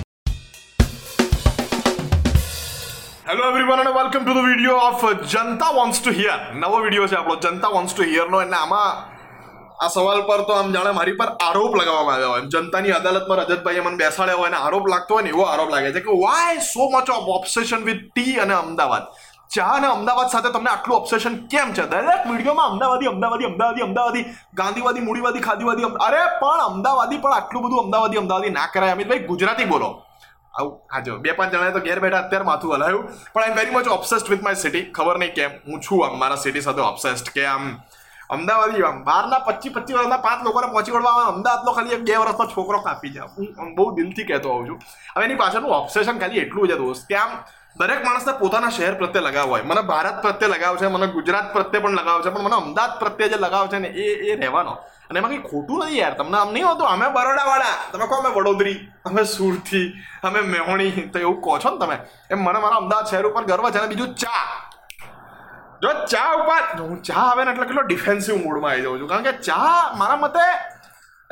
hello 3.27 3.43
everyone 3.49 3.81
અને 3.81 3.91
welcome 3.95 4.23
to 4.23 4.33
the 4.35 4.45
video 4.45 4.79
of 4.85 5.03
Janata 5.33 5.67
wants 5.75 5.99
to 5.99 6.11
hear 6.17 6.39
નવો 6.61 6.79
વીડિયો 6.85 7.05
છે 7.11 7.15
આપણો 7.19 7.35
જનતા 7.43 7.69
વોન્ટ્સ 7.75 7.93
ટુ 7.95 8.07
હિયરનો 8.09 8.41
એટલે 8.43 8.57
આમાં 8.57 8.97
આ 9.83 9.89
સવાલ 9.93 10.23
પર 10.29 10.41
તો 10.49 10.55
આમ 10.55 10.73
જાણે 10.75 10.91
મારી 10.97 11.15
પર 11.21 11.29
આરોપ 11.47 11.77
લગાવવામાં 11.79 12.15
આવ્યો 12.15 12.33
હોય. 12.33 12.43
જનતાની 12.53 12.93
અદાલતમાં 12.97 13.39
રજતભાઈએ 13.41 13.85
મને 13.85 13.99
બેસાડ્યા 14.03 14.41
હોય 14.41 14.51
અને 14.51 14.59
આરોપ 14.59 14.91
લાગતો 14.93 15.15
હોય 15.15 15.25
ને 15.27 15.33
એવો 15.35 15.47
આરોપ 15.47 15.71
લાગે 15.75 15.89
છે 15.95 16.03
કે 16.07 16.19
why 16.25 16.61
so 16.71 16.89
much 16.91 17.09
of 17.17 17.31
obsession 17.37 17.81
with 17.87 18.03
tea 18.09 18.37
અને 18.43 18.55
અમદાવાદ? 18.59 19.03
ચા 19.55 19.71
અને 19.79 19.87
અમદાવાદ 19.95 20.29
સાથે 20.35 20.51
તમને 20.55 20.75
આટલું 20.75 20.99
ઓબ્સેશન 21.01 21.33
કેમ 21.51 21.75
છે? 21.75 21.89
દરેક 21.91 22.21
વિડીયોમાં 22.31 22.71
અમદાવાદી 22.71 23.13
અમદાવાદી 23.15 23.51
અમદાવાદી 23.51 23.85
અમદાવાદી, 23.89 24.25
ગાંધીવાદી, 24.59 25.05
મૂડીવાદી, 25.07 25.45
ખાદીવાદી 25.47 25.93
અરે 26.07 26.23
પણ 26.41 26.65
અમદાવાદી 26.71 27.19
પણ 27.23 27.37
આટલું 27.37 27.63
બધું 27.65 27.83
અમદાવાદી 27.85 28.19
અમદાવાદી 28.23 28.57
ના 28.57 28.71
કરાય. 28.73 28.97
અમિતભાઈ, 28.97 29.29
ગુજરાતી 29.31 29.69
બોલો. 29.75 29.89
આવું 30.59 30.73
હા 30.93 31.01
જો 31.07 31.17
બે 31.25 31.33
પાંચ 31.39 31.51
જણા 31.53 31.73
તો 31.77 31.81
ઘેર 31.87 31.99
બેઠા 32.05 32.23
અત્યારે 32.25 32.47
માથું 32.51 32.75
હલાયું. 32.75 33.05
પણ 33.33 33.43
I 33.43 33.57
very 33.59 33.75
much 33.75 33.87
obsessed 33.97 34.29
with 34.33 34.43
my 34.45 34.61
city 34.63 34.85
ખબર 34.97 35.17
નહીં 35.23 35.33
કેમ. 35.39 35.51
હું 35.67 35.81
છું 35.85 36.05
આમ 36.05 36.15
મારા 36.21 36.41
સિટી 36.45 36.65
સાથે 36.67 36.81
ઓબ્સેસ્ડ 36.91 37.33
કે 37.35 37.45
આમ 37.55 37.65
અમદાવાદી 38.35 38.83
આમ 38.89 38.99
બહારના 39.07 39.41
પચીસ 39.47 39.73
પચીસ 39.73 39.97
વર્ષના 39.97 40.21
પાંચ 40.27 40.45
લોકોને 40.45 40.67
પહોંચી 40.75 40.93
વળવા 40.95 41.25
અમદાવાદનો 41.31 41.73
ખાલી 41.77 41.95
એક 41.97 42.05
બે 42.07 42.15
વર્ષનો 42.21 42.45
છોકરો 42.53 42.79
કાપી 42.85 43.11
જાય. 43.15 43.29
હું 43.57 43.73
બહુ 43.77 43.89
દિલથી 43.97 44.27
કહેતો 44.29 44.53
હોઉં 44.53 44.67
છું. 44.69 44.79
હવે 45.15 45.25
એની 45.27 45.41
પાછળનું 45.41 45.75
ઓબ્સેશન 45.81 46.21
ખાલી 46.21 46.41
એટલું 46.45 46.67
છે 46.71 46.77
દોસ્ત, 46.83 47.03
કે 47.09 47.15
આમ 47.23 47.31
દરેક 47.75 48.03
માણસને 48.05 48.33
પોતાના 48.39 48.69
શહેર 48.69 48.95
પ્રત્યે 49.01 49.23
લગાવ 49.27 49.49
હોય. 49.49 49.63
મને 49.63 49.81
ભારત 49.91 50.17
પ્રત્યે 50.21 50.49
લગાવ 50.53 50.75
છે, 50.77 50.87
મને 50.87 51.07
ગુજરાત 51.07 51.47
પ્રત્યે 51.53 51.81
પણ 51.81 51.95
લગાવ 51.99 52.19
છે, 52.23 52.29
પણ 52.29 52.43
મને 52.47 52.55
અમદાવાદ 52.55 52.99
પ્રત્યે 52.99 53.29
જે 53.29 53.37
લગાવ 53.37 53.69
છે 53.71 53.79
ને, 53.79 53.87
એ 53.87 54.05
એ 54.29 54.35
રહેવાનો. 54.35 54.73
અને 55.09 55.17
એમાં 55.19 55.31
કંઈ 55.31 55.43
ખોટું 55.49 55.79
નથી 55.85 55.97
યાર. 55.97 56.13
તમને 56.19 56.37
આમ 56.37 56.51
નહીં 56.53 56.67
હોતું, 56.67 56.87
અમે 56.87 57.05
બરોડાવાળા. 57.15 57.77
તમે 57.91 58.05
કહો 58.07 58.19
અમે 58.21 58.29
વડોદરી, 58.37 58.77
અમે 59.05 59.23
સુરતી, 59.25 59.87
અમે 60.23 60.39
મેહોણી, 60.53 61.09
તો 61.11 61.19
એવું 61.19 61.41
કહો 61.41 61.57
છો 61.59 61.69
ને 61.69 61.79
તમે. 61.85 61.97
એમ 62.31 62.39
મને 62.39 62.59
મારા 62.63 62.81
અમદાવાદ 62.83 63.07
શહેર 63.07 63.25
ઉપર 63.31 63.43
ગર્વ 63.49 63.71
છે 63.71 63.79
અને 63.79 63.89
બીજું 63.93 64.15
ચા. 64.15 64.45
જો 65.81 65.89
ચા 66.13 66.29
ઉપર 66.39 66.63
હું 66.79 67.01
ચા 67.01 67.25
આવે 67.29 67.41
ને 67.45 67.51
એટલે 67.51 67.65
કેટલો 67.65 67.83
ડિફેન્સિવ 67.89 68.35
મૂડમાં 68.45 68.71
આવી 68.71 68.85
જાઉં 68.85 68.99
છું. 68.99 69.09
કારણ 69.11 69.23
કે 69.23 69.33
ચા 69.49 69.93
મારા 69.99 70.23
મતે 70.25 70.45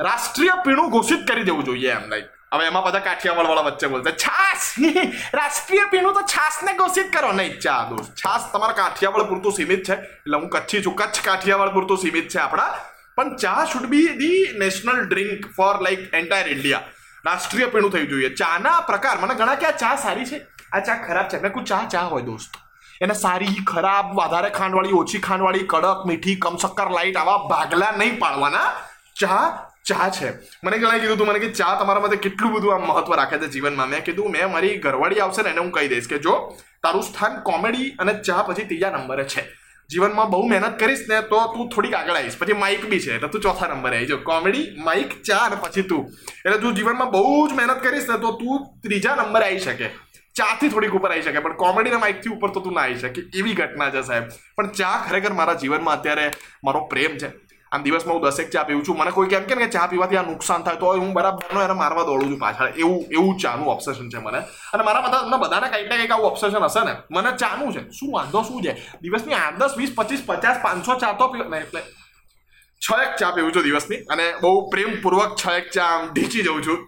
રાષ્ટ્રીય 0.06 0.54
પીણું 0.66 0.90
ઘોષિત 0.90 1.22
કરી 1.28 1.44
દેવું 1.44 1.64
જોઈએ 1.64 1.90
એમ 1.98 2.06
લાઈક 2.12 2.28
હવે 2.54 2.66
એમાં 2.66 2.84
બધા 2.84 2.98
કાઠિયાવાડ 2.98 3.46
વાળા 3.46 3.62
વચ્ચે 3.62 3.86
બોલશે, 3.86 4.10
છાસ! 4.10 4.74
રાષ્ટ્રીય 5.38 5.80
પીણું 5.90 6.14
તો 6.14 6.20
છાસને 6.20 6.72
ઘોષિત 6.72 7.12
કરો. 7.12 7.32
નહીં, 7.32 7.60
ચા 7.60 7.84
દોસ્ત, 7.84 8.14
છાસ 8.14 8.52
તમારા 8.52 8.72
કાઠિયાવાડ 8.72 9.28
પૂરતું 9.28 9.52
સીમિત 9.52 9.84
છે. 9.88 9.92
એટલે 9.92 10.36
હું 10.36 10.50
કચ્છી 10.50 10.82
છું. 10.84 10.96
કચ્છ 10.96 11.20
કાઠિયાવાડ 11.24 11.68
પૂરતું 11.68 11.98
સીમિત 11.98 12.28
છે 12.28 12.38
આપણા. 12.38 12.74
પણ 13.16 13.36
ચા 13.36 13.64
should 13.64 13.86
be 13.86 14.08
the 14.08 14.58
national 14.58 15.08
drink 15.08 15.46
for 15.56 15.80
like 15.80 16.14
entire 16.14 16.48
India 16.48 16.82
રાષ્ટ્રીય 17.26 17.66
પીણું 17.66 17.90
થવું 17.90 18.08
જોઈએ. 18.08 18.34
ચાના 18.34 18.80
પ્રકાર. 18.80 19.18
મને 19.18 19.34
ઘણા 19.34 19.54
કે 19.54 19.66
આ 19.66 19.70
ચા 19.70 19.96
સારી 19.96 20.24
છે? 20.24 20.46
આ 20.72 20.80
ચા 20.80 20.94
ખરાબ 20.94 21.28
છે. 21.28 21.42
મેં 21.42 21.52
કહું 21.52 21.64
ચા 21.64 21.88
ચા 21.92 22.00
હોય 22.00 22.22
દોસ્ત. 22.22 22.56
એને 23.00 23.14
સારી, 23.14 23.64
ખરાબ, 23.66 24.14
વધારે 24.14 24.50
ખાંડવાળી, 24.50 24.92
ઓછી 24.92 25.18
ખાંડવાળી, 25.18 25.58
કડક, 25.58 26.06
મીઠી 26.06 26.36
કમ 26.36 26.56
શક્કર 26.56 26.90
લાઈટ 26.90 27.16
આવા 27.16 27.36
ભાગલા 27.36 27.90
નહીં 27.90 28.18
પાડવાના. 28.18 28.72
ચા 29.20 29.71
ચા 29.84 30.10
છે. 30.10 30.32
મને 30.64 30.78
ઘણા 30.78 30.98
કીધું 30.98 31.18
તું, 31.18 31.26
મને 31.26 31.38
કે 31.38 31.48
ચા 31.52 31.74
તમારા 31.74 32.00
માટે 32.00 32.16
કેટલું 32.16 32.52
બધું 32.52 32.74
આમ 32.74 32.82
મહત્વ 32.82 33.14
રાખે 33.14 33.38
છે 33.38 33.48
જીવનમાં. 33.48 33.88
મેં 33.88 34.04
કીધું, 34.04 34.30
મેં 34.30 34.52
મારી 34.52 34.78
ઘરવાળી 34.78 35.20
આવશે 35.20 35.42
ને, 35.42 35.50
એને 35.50 35.60
હું 35.60 35.70
કહી 35.70 35.88
દઈશ 35.88 36.08
કે 36.08 36.18
જો, 36.18 36.56
તારું 36.82 37.02
સ્થાન 37.02 37.40
કોમેડી 37.40 37.90
અને 37.98 38.14
ચા 38.14 38.42
પછી 38.42 38.64
ત્રીજા 38.64 38.90
નંબરે 38.90 39.24
છે. 39.24 39.42
જીવનમાં 39.90 40.30
બહુ 40.30 40.46
મહેનત 40.46 40.78
કરીશ 40.78 40.98
ને, 41.08 41.20
તો 41.22 41.40
તું 41.46 41.68
થોડીક 41.68 41.94
આગળ 41.94 42.14
આવીશ. 42.14 42.38
પછી 42.38 42.52
માઇક 42.52 42.86
બી 42.86 43.00
છે, 43.00 43.14
એટલે 43.14 43.28
તું 43.28 43.40
ચોથા 43.40 43.66
નંબરે 43.66 43.96
આવી 43.96 44.06
જો. 44.06 44.16
કોમેડી 44.16 44.66
માઇક 44.76 45.22
ચા 45.22 45.36
અને 45.36 45.56
પછી 45.56 45.82
તું. 45.82 46.10
એટલે 46.44 46.58
તું 46.58 46.74
જીવનમાં 46.74 47.10
બહુ 47.10 47.48
જ 47.48 47.52
મહેનત 47.52 47.82
કરીશ 47.82 48.08
ને, 48.08 48.18
તો 48.18 48.32
તું 48.32 48.80
ત્રીજા 48.82 49.14
નંબરે 49.14 49.44
આવી 49.44 49.58
શકે. 49.58 49.88
ચાથી 50.34 50.68
થોડીક 50.68 50.94
ઉપર 50.94 51.10
આવી 51.10 51.22
શકે, 51.22 51.38
પણ 51.38 51.52
કોમેડી 51.52 51.90
અને 51.90 51.98
માઇકથી 51.98 52.30
ઉપર 52.30 52.50
તો 52.50 52.60
તું 52.60 52.72
ના 52.72 52.80
આવી 52.80 52.94
શકે. 52.94 53.22
એવી 53.34 53.52
ઘટના 53.52 53.90
છે 53.90 54.02
સાહેબ. 54.02 54.22
પણ 54.56 54.66
ચા 54.66 55.06
ખરેખર 55.08 55.32
મારા 55.32 55.54
જીવનમાં 55.54 55.94
અત્યારે 55.94 56.30
મારો 56.64 56.80
પ્રેમ 56.80 57.18
છે. 57.18 57.28
આમ 57.72 57.82
દિવસમાં 57.82 58.14
હું 58.16 58.22
દસેક 58.24 58.50
ચા 58.50 58.62
પીવું 58.68 58.84
છું. 58.88 58.96
મને 58.98 59.10
કોઈ 59.10 59.28
કેમ 59.32 59.44
કે 59.60 59.68
ચા 59.76 59.86
પીવાથી 59.92 60.16
આ 60.16 60.22
નુકસાન 60.22 60.62
થાય 60.64 60.76
તો 60.82 60.92
હું 61.02 61.12
બરાબરનો 61.16 61.62
એને 61.64 61.76
મારવા 61.82 62.04
દોડું 62.08 62.28
છું 62.30 62.38
પાછળ. 62.38 62.68
એવું 62.82 62.98
એવું 63.16 63.38
ચાનું 63.42 63.66
ઓબ્સેશન 63.74 64.08
છે 64.12 64.20
મને. 64.26 64.40
અને 64.74 64.82
મારા 64.84 65.00
બધા 65.00 65.22
તમને 65.22 65.38
બધાને 65.44 65.68
કંઈક 65.68 65.88
ને 65.90 65.96
કંઈક 65.96 66.12
આવું 66.12 66.26
ઓબ્સેશન 66.26 66.68
હશે 66.68 66.84
ને. 66.84 66.94
મને 67.10 67.30
ચાનું 67.42 67.72
છે. 67.72 67.82
શું 67.98 68.12
વાંધો, 68.12 68.42
શું 68.42 68.62
છે? 68.62 68.72
દિવસની 69.02 69.34
આઠ, 69.34 69.58
દસ, 69.62 69.74
વીસ, 69.78 69.92
પચીસ, 69.96 70.22
પચાસ, 70.26 70.62
પાંચસો 70.62 70.98
ચા 71.00 71.12
તો 71.12 71.28
પીવો 71.28 71.48
ને 71.48 71.58
એટલે 71.64 71.82
છ 72.84 72.88
એક 73.02 73.16
ચા 73.20 73.30
પીવું 73.30 73.52
છું 73.54 73.62
દિવસની. 73.62 73.98
અને 74.12 74.24
બહુ 74.42 74.54
પ્રેમપૂર્વક 74.70 75.36
છ 75.42 75.48
એક 75.58 75.70
ચા 75.70 75.88
આમ 75.94 76.08
ઢીચી 76.12 76.42
જઉં 76.42 76.62
છું. 76.66 76.78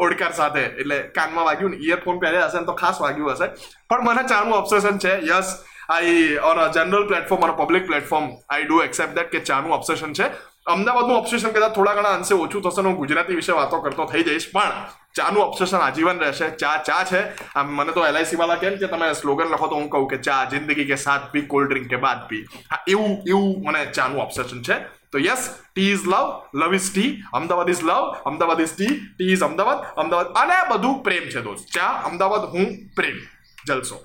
ઓડકાર 0.00 0.32
સાથે. 0.32 0.62
એટલે 0.82 0.98
કાનમાં 1.16 1.44
વાગ્યું 1.44 1.70
ને. 1.70 1.76
ઇયરફોન 1.86 2.18
પહેર્યા 2.18 2.46
હશે 2.46 2.60
ને 2.60 2.66
તો 2.66 2.72
ખાસ 2.82 3.00
વાગ્યું 3.00 3.32
હશે. 3.32 3.46
પણ 3.88 4.04
મને 4.04 4.22
ચાનું 4.28 4.54
ઓબ્સેશન 4.54 4.98
છે. 4.98 5.12
Yes 5.28 5.52
I 5.88 6.38
on 6.50 6.58
a 6.58 6.68
general 6.74 7.06
platform 7.06 7.42
on 7.46 7.50
a 7.54 7.56
public 7.62 7.86
platform 7.86 8.28
I 8.50 8.68
do 8.68 8.82
accept 8.88 9.14
that 9.18 9.32
કે 9.32 9.40
ચાનું 9.48 9.72
ઓબ્સેશન 9.78 10.12
છે. 10.12 10.26
અમદાવાદનું 10.74 11.16
ઓબ્સેશન 11.16 11.52
કદાચ 11.54 11.74
થોડા 11.74 11.96
ઘણા 11.96 12.14
અંશે 12.18 12.34
ઓછું 12.34 12.62
થશે 12.62 12.82
હું 12.86 12.96
ગુજરાતી 13.02 13.36
વિશે 13.40 13.52
વાતો 13.58 13.78
કરતો 13.82 14.06
થઈ 14.12 14.24
જઈશ, 14.28 14.46
પણ 14.54 14.72
ચાનું 15.16 15.42
ઓબ્સેશન 15.42 15.80
આજીવન 15.86 16.18
રહેશે. 16.24 16.48
ચા 16.62 16.76
ચા 16.88 17.04
છે. 17.10 17.20
આમ 17.54 17.70
મને 17.76 17.92
તો 17.98 18.06
એલઆઈસી 18.08 18.38
વાળા 18.40 18.62
કેમ 18.62 18.78
કે 18.80 18.88
તમે 18.94 19.12
સ્લોગન 19.20 19.52
લખો 19.52 19.68
તો 19.72 19.78
હું 19.80 19.88
કહું 19.92 20.08
કે 20.12 20.18
ચા 20.28 20.40
જિંદગી 20.54 20.88
કે 20.90 20.98
સાથ 21.04 21.30
પી 21.32 21.44
કોલ્ડ 21.52 21.70
ડ્રિંક 21.70 21.86
કે 21.92 22.02
બાદ 22.06 22.26
પી. 22.32 22.42
હા, 22.70 22.82
એવું 22.94 23.12
એવું 23.30 23.54
મને 23.68 23.84
ચાનું 23.98 24.20
ઓબ્સેશન 24.26 24.66
છે. 24.70 24.80
તો 25.12 25.22
yes 25.28 25.46
tea 25.54 25.92
is 25.94 26.04
love 26.12 26.26
love 26.60 26.72
is 26.80 26.90
tea 26.90 27.14
Ahmedabad 27.38 27.72
is 27.74 27.84
love 27.90 28.04
Ahmedabad 28.32 28.60
is 28.66 28.74
tea 28.74 28.98
tea 29.14 29.32
is 29.36 29.46
Ahmedabad 29.48 29.80
Ahmedabad, 30.02 30.28
અને 30.42 30.58
બધું 30.72 31.00
પ્રેમ 31.06 31.30
છે 31.32 31.46
દોસ્ત. 31.46 31.64
ચા, 31.78 31.92
અમદાવાદ, 32.10 32.50
હું 32.54 32.66
પ્રેમ, 32.98 33.18
જલસો. 33.66 34.02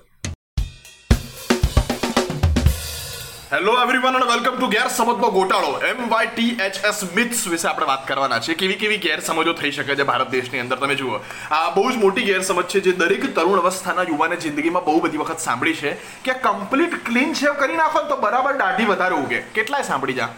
હેલો 3.52 3.72
એવરીવન 3.80 4.14
અને 4.18 4.26
વેલકમ 4.28 4.54
ટુ 4.58 4.66
ગેરસમજનો 4.74 5.28
ગોટાળો. 5.32 5.70
M 5.88 5.98
Y 6.12 6.28
T 6.28 6.52
H 6.66 6.76
S 6.90 7.00
myths 7.16 7.40
વિશે 7.54 7.66
આપણે 7.70 7.88
વાત 7.90 8.06
કરવાના 8.10 8.38
છે 8.46 8.54
કેવી 8.60 8.78
કેવી 8.82 9.00
ગેરસમજો 9.06 9.52
થઈ 9.58 9.72
શકે 9.78 9.96
છે 9.98 10.06
ભારત 10.10 10.30
દેશની 10.34 10.62
અંદર, 10.62 10.78
તમે 10.84 10.96
જુઓ. 11.00 11.20
આ 11.56 11.66
બહુ 11.74 11.84
જ 11.90 12.00
મોટી 12.04 12.24
ગેરસમજ 12.28 12.70
છે 12.74 12.80
જે 12.86 12.94
દરેક 13.02 13.26
તરુણ 13.38 13.60
અવસ્થાના 13.62 14.06
યુવાને 14.12 14.36
જિંદગીમાં 14.46 14.86
બહુ 14.88 14.96
બધી 15.04 15.20
વખત 15.24 15.44
સાંભળી 15.46 15.76
છે 15.82 15.92
કે 16.30 16.38
કમ્પ્લીટ 16.46 16.96
ક્લીન 17.10 17.36
શેવ 17.42 17.60
કરી 17.60 17.78
નાખો 17.82 18.04
તો 18.14 18.18
બરાબર 18.24 18.54
દાઢી 18.62 18.88
વધારે 18.92 19.16
ઉગે. 19.18 19.42
કેટલાય 19.60 19.88
સાંભળી 19.90 20.18
જા. 20.22 20.30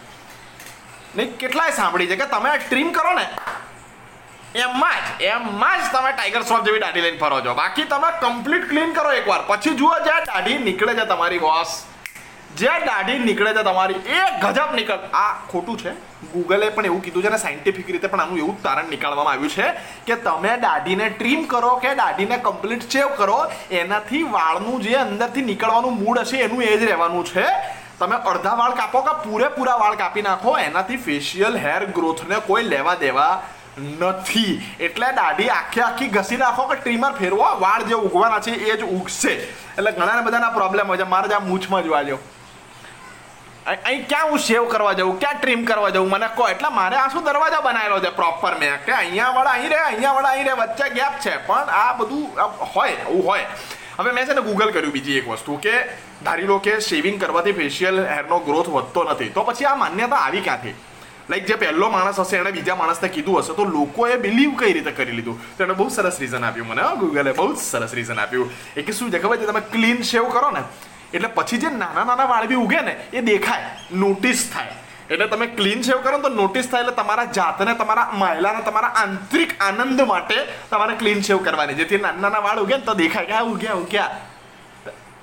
નહીં, 1.15 1.33
કેટલાય 1.45 1.77
સાંભળી 1.79 2.11
છે 2.11 2.19
કે 2.25 2.29
તમે 2.35 2.53
ટ્રીમ 2.67 2.93
કરો 2.99 3.15
ને 3.21 3.25
એમાં 4.67 5.01
જ 5.07 5.31
એમાં 5.31 5.79
જ 5.79 5.89
તમે 5.97 6.15
ટાઈગર 6.19 6.45
શ્રોફ 6.51 6.69
જેવી 6.69 6.85
દાઢી 6.85 7.07
લઈને 7.09 7.19
ફરો 7.25 7.41
છો. 7.49 7.57
બાકી 7.63 7.89
તમે 7.97 8.13
કમ્પ્લીટ 8.27 8.71
ક્લીન 8.75 8.95
કરો 9.01 9.17
એકવાર. 9.23 9.41
પછી 9.51 9.77
જુઓ 9.83 9.97
જ્યાં 10.05 10.31
દાઢી 10.33 10.63
નીકળે 10.69 11.01
છે 11.03 11.11
તમારી 11.17 11.45
બોસ 11.49 11.81
જ્યાં 12.59 12.85
દાઢી 12.89 13.19
નીકળે 13.27 13.51
છે 13.57 13.63
તમારી, 13.67 14.01
એ 14.17 14.19
ગજબ 14.43 14.75
નીકળ. 14.79 14.99
આ 15.13 15.31
ખોટું 15.51 15.77
છે. 15.77 15.91
ગૂગલે 16.33 16.67
પણ 16.75 16.85
એવું 16.89 17.01
કીધું 17.05 17.23
છે 17.23 17.31
ને 17.33 17.39
સાયન્ટિફિક 17.43 17.87
રીતે 17.93 18.07
પણ 18.11 18.21
આનું 18.23 18.37
એવું 18.43 18.57
તારણ 18.65 18.91
નીકાળવામાં 18.93 19.33
આવ્યું 19.35 19.53
છે 19.55 19.67
કે 20.07 20.15
તમે 20.27 20.51
દાઢીને 20.65 21.05
ટ્રીમ 21.15 21.47
કરો 21.53 21.71
કે 21.83 21.95
દાઢીને 22.01 22.37
કમ્પ્લીટ 22.45 22.85
શેવ 22.91 23.09
કરો, 23.21 23.39
એનાથી 23.79 24.23
વાળનું 24.35 24.85
જે 24.85 24.95
અંદરથી 25.05 25.47
નીકળવાનું 25.49 25.99
મૂડ 26.03 26.21
હશે 26.23 26.45
એનું 26.45 26.61
એ 26.61 26.77
જ 26.77 26.91
રહેવાનું 26.91 27.25
છે. 27.31 27.45
તમે 27.99 28.15
અડધા 28.31 28.55
વાળ 28.61 28.77
કાપો 28.79 29.01
કે 29.07 29.13
પૂરેપૂરા 29.25 29.81
વાળ 29.83 29.97
કાપી 30.03 30.25
નાખો, 30.29 30.55
એનાથી 30.67 31.03
ફેશિયલ 31.09 31.59
હેર 31.65 31.81
ગ્રોથને 31.97 32.39
કોઈ 32.47 32.65
લેવા 32.73 32.95
દેવા 33.03 33.33
નથી. 33.77 34.53
એટલે 34.79 35.07
દાઢી 35.19 35.49
આખી 35.57 35.83
આખી 35.87 36.09
ઘસી 36.15 36.39
નાખો 36.43 36.67
કે 36.69 36.75
ટ્રીમર 36.79 37.11
ફેરવો, 37.19 37.47
વાળ 37.65 37.83
જે 37.89 37.95
ઉગવાના 38.07 38.39
છે 38.47 38.53
એ 38.69 38.77
જ 38.79 38.83
ઉગશે. 38.97 39.33
એટલે 39.77 39.91
ઘણા 39.99 40.23
બધાના 40.27 40.55
પ્રોબ્લેમ 40.59 40.87
હોય 40.87 41.03
છે. 41.03 41.09
મારે 41.15 41.27
જ 41.27 41.37
આ 41.37 41.43
મૂછમાં 41.51 41.83
જોવા 41.83 42.03
જો 42.09 42.19
અહીં 43.65 44.07
ક્યાં 44.07 44.29
હું 44.29 44.39
સેવ 44.39 44.65
કરવા 44.69 44.93
જાઉં? 44.93 45.19
ક્યાં 45.19 45.39
ટ્રીમ 45.41 45.65
કરવા 45.65 45.89
જાઉં? 45.89 46.09
મને 46.09 46.27
કહો. 46.35 46.47
એટલે 46.47 46.69
મારે 46.69 46.95
આ 46.95 47.07
શું 47.07 47.23
દરવાજા 47.23 47.61
બનાવેલો 47.61 47.99
છે 47.99 48.09
પ્રોપર 48.09 48.57
મેં. 48.59 48.77
કે 48.85 48.91
અહીંયા 48.91 49.29
વાળા 49.29 49.51
અહીં 49.51 49.69
રહે, 49.69 49.77
અહીંયા 49.77 50.13
વાળા 50.13 50.29
અહીં 50.29 50.45
રહે, 50.45 50.53
વચ્ચે 50.53 50.89
ગેપ 50.89 51.19
છે. 51.19 51.37
પણ 51.47 51.69
આ 51.69 51.93
બધું 51.93 52.29
હોય, 52.75 52.91
એવું 52.91 53.25
હોય. 53.25 53.45
હવે 53.99 54.11
મેં 54.11 54.25
છે 54.25 54.33
ને 54.33 54.41
ગૂગલ 54.41 54.71
કર્યું 54.71 54.93
બીજી 54.93 55.17
એક 55.17 55.27
વસ્તુ 55.27 55.57
કે 55.57 55.73
ધારી 56.23 56.45
લો 56.45 56.59
કે 56.59 56.79
શેવિંગ 56.79 57.21
કરવાથી 57.21 57.51
ફેશિયલ 57.51 58.05
હેરનો 58.05 58.39
ગ્રોથ 58.39 58.69
વધતો 58.69 59.03
નથી. 59.03 59.29
તો 59.29 59.43
પછી 59.43 59.65
આ 59.65 59.75
માન્યતા 59.75 60.15
આવી 60.15 60.41
ક્યાંથી? 60.41 60.75
લાઈક 61.29 61.45
જે 61.45 61.55
પહેલો 61.55 61.89
માણસ 61.89 62.19
હશે, 62.19 62.37
એણે 62.37 62.51
બીજા 62.51 62.75
માણસને 62.75 63.09
કીધું 63.09 63.39
હશે, 63.39 63.53
તો 63.53 63.63
લોકોએ 63.65 64.17
બિલીવ 64.17 64.57
કઈ 64.59 64.73
રીતે 64.73 64.91
કરી 64.91 65.11
લીધું? 65.11 65.57
તો 65.57 65.63
એણે 65.63 65.73
બહુ 65.73 65.89
સરસ 65.89 66.19
રીઝન 66.19 66.45
આપ્યું 66.45 66.67
મને 66.67 66.81
ગૂગલે 66.99 67.31
બહુ 67.31 67.55
સરસ 67.55 67.93
રીઝન 67.93 68.19
આપ્યું. 68.19 68.51
એ 68.77 68.81
કે 68.81 68.91
શું 68.91 69.11
છે 69.11 69.19
ખબર 69.19 69.37
છે? 69.37 69.45
તમે 69.45 69.59
ક્લીન 69.59 70.01
શેવ 70.01 70.29
કરો 70.29 70.51
ને 70.51 70.61
એટલે 71.15 71.29
પછી 71.37 71.61
જે 71.63 71.69
નાના 71.83 72.05
નાના 72.09 72.27
વાળ 72.33 72.47
બી 72.51 72.61
ઉગે 72.65 72.81
ને, 72.87 72.95
એ 73.17 73.21
દેખાય 73.31 73.69
નોટિસ 74.03 74.43
થાય. 74.53 74.75
એટલે 75.09 75.27
તમે 75.31 75.47
ક્લીન 75.57 75.81
શેવ 75.87 75.99
કરો 76.05 76.19
તો 76.21 76.29
નોટિસ 76.29 76.67
થાય 76.69 76.83
એટલે 76.83 76.95
તમારા 77.01 77.27
જાતને, 77.37 77.73
તમારા 77.81 78.07
મહિલાને 78.21 78.61
તમારા 78.69 78.93
આંતરિક 79.01 79.51
આનંદ 79.67 80.01
માટે 80.11 80.37
તમારે 80.71 80.95
ક્લીન 81.01 81.21
શેવ 81.27 81.43
કરવાની. 81.47 81.77
જેથી 81.81 82.01
નાના 82.05 82.21
નાના 82.25 82.45
વાળ 82.47 82.63
ઉગે 82.63 82.77
ને 82.77 82.85
તો 82.89 82.95
દેખાય 83.03 83.27
કે 83.29 83.35
આ 83.41 83.45
ઉગ્યા 83.53 83.77
ઉગ્યા. 83.83 84.09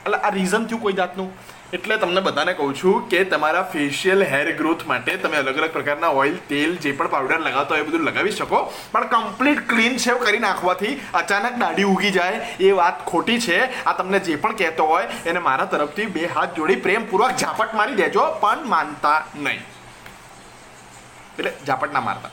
એટલે 0.04 0.18
આ 0.26 0.30
રીઝન 0.36 0.64
થયું 0.68 0.82
કોઈ 0.84 0.96
જાતનું? 1.00 1.30
એટલે 1.76 1.96
તમને 2.00 2.20
બધાને 2.24 2.50
કહું 2.56 2.72
છું 2.78 3.04
કે 3.12 3.20
તમારા 3.32 3.60
ફેશિયલ 3.74 4.24
હેર 4.32 4.48
ગ્રોથ 4.58 4.82
માટે 4.90 5.12
તમે 5.22 5.36
અલગ 5.38 5.60
અલગ 5.60 5.70
પ્રકારના 5.76 6.10
ઓઇલ 6.22 6.34
તેલ, 6.50 6.74
જે 6.82 6.90
પણ 6.98 7.12
પાવડર 7.14 7.38
લગાવતો 7.46 7.74
હોય 7.74 7.84
એ 7.84 7.86
બધું 7.86 8.04
લગાવી 8.08 8.34
શકો. 8.40 8.60
પણ 8.94 9.08
કમ્પ્લીટ 9.14 9.62
ક્લીન 9.70 9.96
શેવ 10.04 10.20
કરી 10.26 10.42
નાખવાથી 10.46 10.92
અચાનક 11.20 11.56
દાઢી 11.62 11.88
ઉગી 11.94 12.12
જાય 12.18 12.42
એ 12.66 12.74
વાત 12.80 13.00
ખોટી 13.12 13.38
છે. 13.46 13.58
આ 13.86 13.96
તમને 14.02 14.20
જે 14.28 14.36
પણ 14.44 14.58
કહેતો 14.60 14.90
હોય 14.92 15.08
એને 15.32 15.40
મારા 15.48 15.70
તરફથી 15.72 16.08
બે 16.18 16.28
હાથ 16.36 16.60
જોડી 16.60 16.78
પ્રેમપૂર્વક 16.88 17.40
ઝાપટ 17.44 17.74
મારી 17.80 17.98
દેજો, 18.04 18.28
પણ 18.44 18.70
માનતા 18.76 19.18
નહીં. 19.48 19.66
એટલે 21.38 21.52
ઝાપટ 21.66 21.98
ના 21.98 22.06
મારતા. 22.10 22.32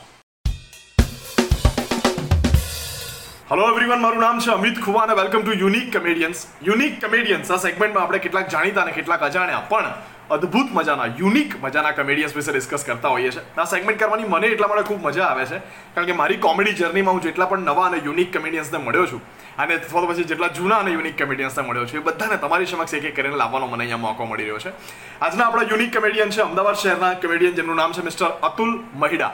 હલો 3.50 3.62
એવરીવન 3.68 4.02
મારું 4.02 4.20
નામ 4.22 4.36
છે 4.42 4.50
અમિત 4.52 4.76
ખુવા 4.82 5.00
અને 5.04 5.14
welcome 5.18 5.40
to 5.46 5.54
unique 5.60 5.86
comedians 5.94 6.40
unique 6.66 6.92
comedians 7.04 7.48
આ 7.50 7.56
સેગમેન્ટમાં 7.64 8.04
આપણે 8.04 8.20
કેટલાક 8.26 8.52
જાણીતા 8.52 8.84
અને 8.84 8.92
કેટલાક 8.98 9.24
અજાણ્યા 9.28 9.64
પણ 9.70 9.88
અદ્ભુત 10.36 10.68
મજાના 10.76 11.08
યુનિક 11.22 11.56
મજાના 11.64 11.92
કમેડિયન્સ 11.96 12.36
વિશે 12.36 12.54
ડિસ્કસ 12.54 12.86
કરતા 12.88 13.12
હોઈએ 13.14 13.32
છીએ. 13.34 13.44
આ 13.58 13.66
સેગમેન્ટ 13.72 14.00
કરવાની 14.02 14.30
મને 14.34 14.52
એટલા 14.54 14.70
માટે 14.72 14.86
ખૂબ 14.90 15.02
મજા 15.08 15.26
આવે 15.30 15.46
છે, 15.52 15.60
કારણ 15.96 16.08
કે 16.10 16.18
મારી 16.22 16.38
કોમેડી 16.46 16.76
જર્નીમાં 16.82 17.18
હું 17.18 17.26
જેટલા 17.26 17.50
પણ 17.52 17.68
નવા 17.72 17.90
અને 17.90 17.98
યુનિક 18.06 18.32
કમેડિયન્સને 18.38 18.84
મળ્યો 18.86 19.06
છું, 19.12 19.22
અને 19.58 19.74
અથવા 19.80 20.06
તો 20.06 20.14
પછી 20.14 20.30
જેટલા 20.32 20.54
જૂના 20.62 20.80
અને 20.86 20.96
યુનિક 20.96 21.20
કમેડિયન્સને 21.22 21.68
મળ્યો 21.68 21.86
છું, 21.92 22.00
એ 22.00 22.06
બધાને 22.08 22.42
તમારી 22.44 22.72
સમક્ષ 22.72 22.98
એક 23.00 23.12
એક 23.12 23.16
કરીને 23.20 23.40
લાવવાનો 23.44 23.72
મને 23.72 23.84
અહીંયા 23.84 24.04
મોકો 24.08 24.32
મળી 24.32 24.50
રહ્યો 24.50 24.66
છે. 24.66 24.76
આજના 25.20 25.46
આપણા 25.48 25.70
યુનિક 25.72 25.96
કમેડિયન 25.96 26.36
છે 26.36 26.48
અમદાવાદ 26.50 26.84
શહેરના 26.84 27.14
કમેડિયન 27.24 27.62
જેમનું 27.62 27.82
નામ 27.82 27.96
છે 27.98 28.10
મિસ્ટર 28.10 28.30
અતુલ 28.50 28.76
મહિડા. 29.04 29.32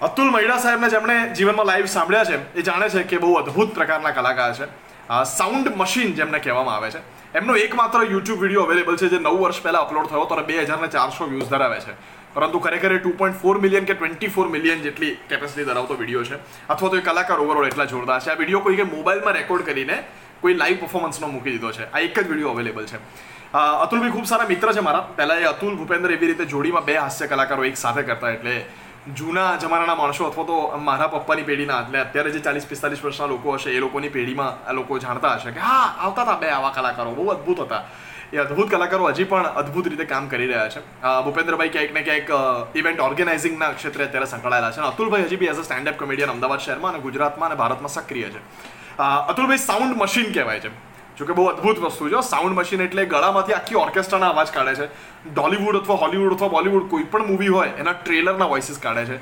અતુલ 0.00 0.30
મહિડા 0.32 0.58
સાહેબને 0.58 0.88
જેમણે 0.92 1.14
જીવનમાં 1.38 1.66
લાઈવ 1.66 1.88
સાંભળ્યા 1.94 2.28
છે, 2.28 2.36
એ 2.58 2.62
જાણે 2.62 2.86
છે 2.88 3.02
કે 3.04 3.18
બહુ 3.18 3.34
અદ્ભુત 3.40 3.74
પ્રકારના 3.74 4.12
કલાકાર 4.18 4.52
છે. 4.58 4.68
સાઉન્ડ 5.32 5.66
મશીન 5.76 6.14
જેમને 6.14 6.38
કહેવામાં 6.38 6.76
આવે 6.76 6.90
છે. 6.90 7.00
એમનો 7.34 7.56
એકમાત્ર 7.56 8.04
યુટ્યુબ 8.12 8.40
વીડિયો 8.40 8.64
અવેલેબલ 8.64 8.96
છે, 8.96 9.08
જે 9.08 9.18
નવ 9.18 9.34
વર્ષ 9.42 9.60
પહેલાં 9.60 9.84
અપલોડ 9.86 10.08
થયો 10.08 10.24
હતો 10.24 10.42
બે 10.48 10.56
હજારને 10.64 10.88
ચારસો 10.88 11.26
વ્યૂઝ 11.26 11.50
ધરાવે 11.52 11.80
છે. 11.84 11.92
પરંતુ 12.34 12.58
ખરેખર 12.64 12.96
ટુ 12.98 13.12
પોઈન્ટ 13.20 13.36
ફોર 13.42 13.60
મિલિયન 13.60 13.84
કે 13.84 13.94
ટ્વેન્ટી 13.94 14.30
ફોર 14.36 14.48
મિલિયન 14.48 14.80
જેટલી 14.82 15.18
કેપેસિટી 15.28 15.68
ધરાવતો 15.68 15.94
વીડિયો 16.00 16.24
છે. 16.24 16.40
અથવા 16.68 16.90
તો 16.90 16.96
એ 16.96 17.02
કલાકાર 17.02 17.38
ઓવરઓલ 17.38 17.66
એટલા 17.66 17.84
જોરદાર 17.92 18.20
છે. 18.20 18.30
આ 18.30 18.40
વીડિયો 18.40 18.60
કોઈ 18.60 18.76
કે 18.76 18.84
મોબાઈલમાં 18.96 19.34
રેકોર્ડ 19.34 19.64
કરીને 19.68 19.96
કોઈ 20.40 20.54
લાઈવ 20.54 20.80
પરફોર્મન્સનો 20.80 21.28
મૂકી 21.28 21.52
દીધો 21.58 21.72
છે. 21.72 21.84
આ 21.92 22.00
એક 22.00 22.16
જ 22.16 22.28
વીડિયો 22.28 22.56
અવેલેબલ 22.56 22.86
છે. 22.86 22.98
અતુલ 23.52 24.00
બી 24.00 24.10
ખૂબ 24.16 24.24
સારા 24.24 24.48
મિત્ર 24.48 24.72
છે 24.72 24.80
મારા. 24.80 25.08
પહેલાં 25.16 25.38
એ 25.44 25.50
અતુલ 25.54 25.74
ભૂપેન્દ્ર 25.76 26.10
એવી 26.16 26.28
રીતે 26.32 26.46
જોડીમાં 26.46 26.84
બે 26.84 26.94
હાસ્ય 26.96 27.26
કલાકારો 27.26 27.64
એક 27.64 27.76
સાથે 27.76 28.02
કરતા, 28.02 28.30
એટલે 28.38 28.64
જૂના 29.08 29.56
જમાનાના 29.56 29.94
માણસો 29.94 30.24
અથવા 30.24 30.44
તો 30.44 30.78
મારા 30.78 31.08
પપ્પાની 31.08 31.42
પેઢીના, 31.42 31.80
એટલે 31.82 32.00
અત્યારે 32.00 32.30
જે 32.30 32.40
ચાલીસ 32.40 32.66
પિસ્તાલીસ 32.66 33.04
વર્ષના 33.04 33.26
લોકો 33.26 33.54
હશે, 33.54 33.70
એ 33.70 33.80
લોકોની 33.80 34.08
પેઢીમાં 34.08 34.68
આ 34.68 34.72
લોકો 34.72 34.98
જાણતા 34.98 35.34
હશે 35.34 35.50
કે, 35.50 35.60
હા, 35.60 35.86
આવતા 35.98 36.24
હતા 36.24 36.38
બે 36.42 36.50
આવા 36.50 36.70
કલાકારો, 36.70 37.14
બહુ 37.14 37.28
અદ્ભુત 37.28 37.60
હતા. 37.60 37.82
એ 38.32 38.36
અદ્ભુત 38.38 38.70
કલાકારો 38.70 39.08
હજી 39.08 39.24
પણ 39.24 39.46
અદ્ભુત 39.62 39.88
રીતે 39.88 40.04
કામ 40.04 40.28
કરી 40.28 40.46
રહ્યા 40.46 40.68
છે. 40.68 40.80
ભૂપેન્દ્રભાઈ 41.24 41.72
ક્યાંક 41.76 41.92
ને 41.92 42.02
ક્યાંક 42.02 42.76
ઇવેન્ટ 42.76 43.00
ઓર્ગેનાઇઝિંગના 43.00 43.72
ક્ષેત્રે 43.78 44.04
અત્યારે 44.04 44.26
સંકળાયેલા 44.26 44.70
છે 44.70 44.80
અને 44.80 44.88
અતુલભાઈ 44.88 45.24
હજી 45.24 45.40
be 45.40 45.50
as 45.54 45.58
a 45.58 45.66
standup 45.70 45.98
comedian 46.02 46.30
Ahmedabad 46.30 46.60
શહેરમાં 46.60 46.92
અને 46.92 47.02
ગુજરાતમાં 47.08 47.50
અને 47.50 47.58
ભારતમાં 47.62 47.96
સક્રિય 47.96 48.30
છે. 48.36 48.44
અતુલભાઈ 49.32 49.66
સાઉન્ડ 49.66 49.96
મશીન 50.02 50.32
કહેવાય 50.32 50.60
છે. 50.60 50.70
જો 51.18 51.26
કે 51.26 51.34
બહુ 51.38 51.44
અદ્ભુત 51.52 51.78
વસ્તુ 51.84 52.08
છે. 52.12 52.20
સાઉન્ડ 52.28 52.58
મશીન 52.58 52.80
એટલે 52.86 53.06
ગળામાંથી 53.14 53.56
આખી 53.58 53.80
ઓર્કેસ્ટ્રાના 53.86 54.30
અવાજ 54.34 54.52
કાઢે 54.58 54.74
છે. 54.74 54.86
ડોલીવુડ 55.24 55.76
અથવા 55.76 55.96
હોલીવુડ 55.96 56.32
અથવા 56.32 56.48
બોલીવુડ 56.48 56.88
કોઈ 56.90 57.04
પણ 57.12 57.26
મૂવી 57.26 57.48
હોય, 57.48 57.72
એના 57.78 57.92
ટ્રેલરના 57.92 58.46
વોઇસીસ 58.46 58.78
કાઢે 58.78 59.04
છે. 59.04 59.16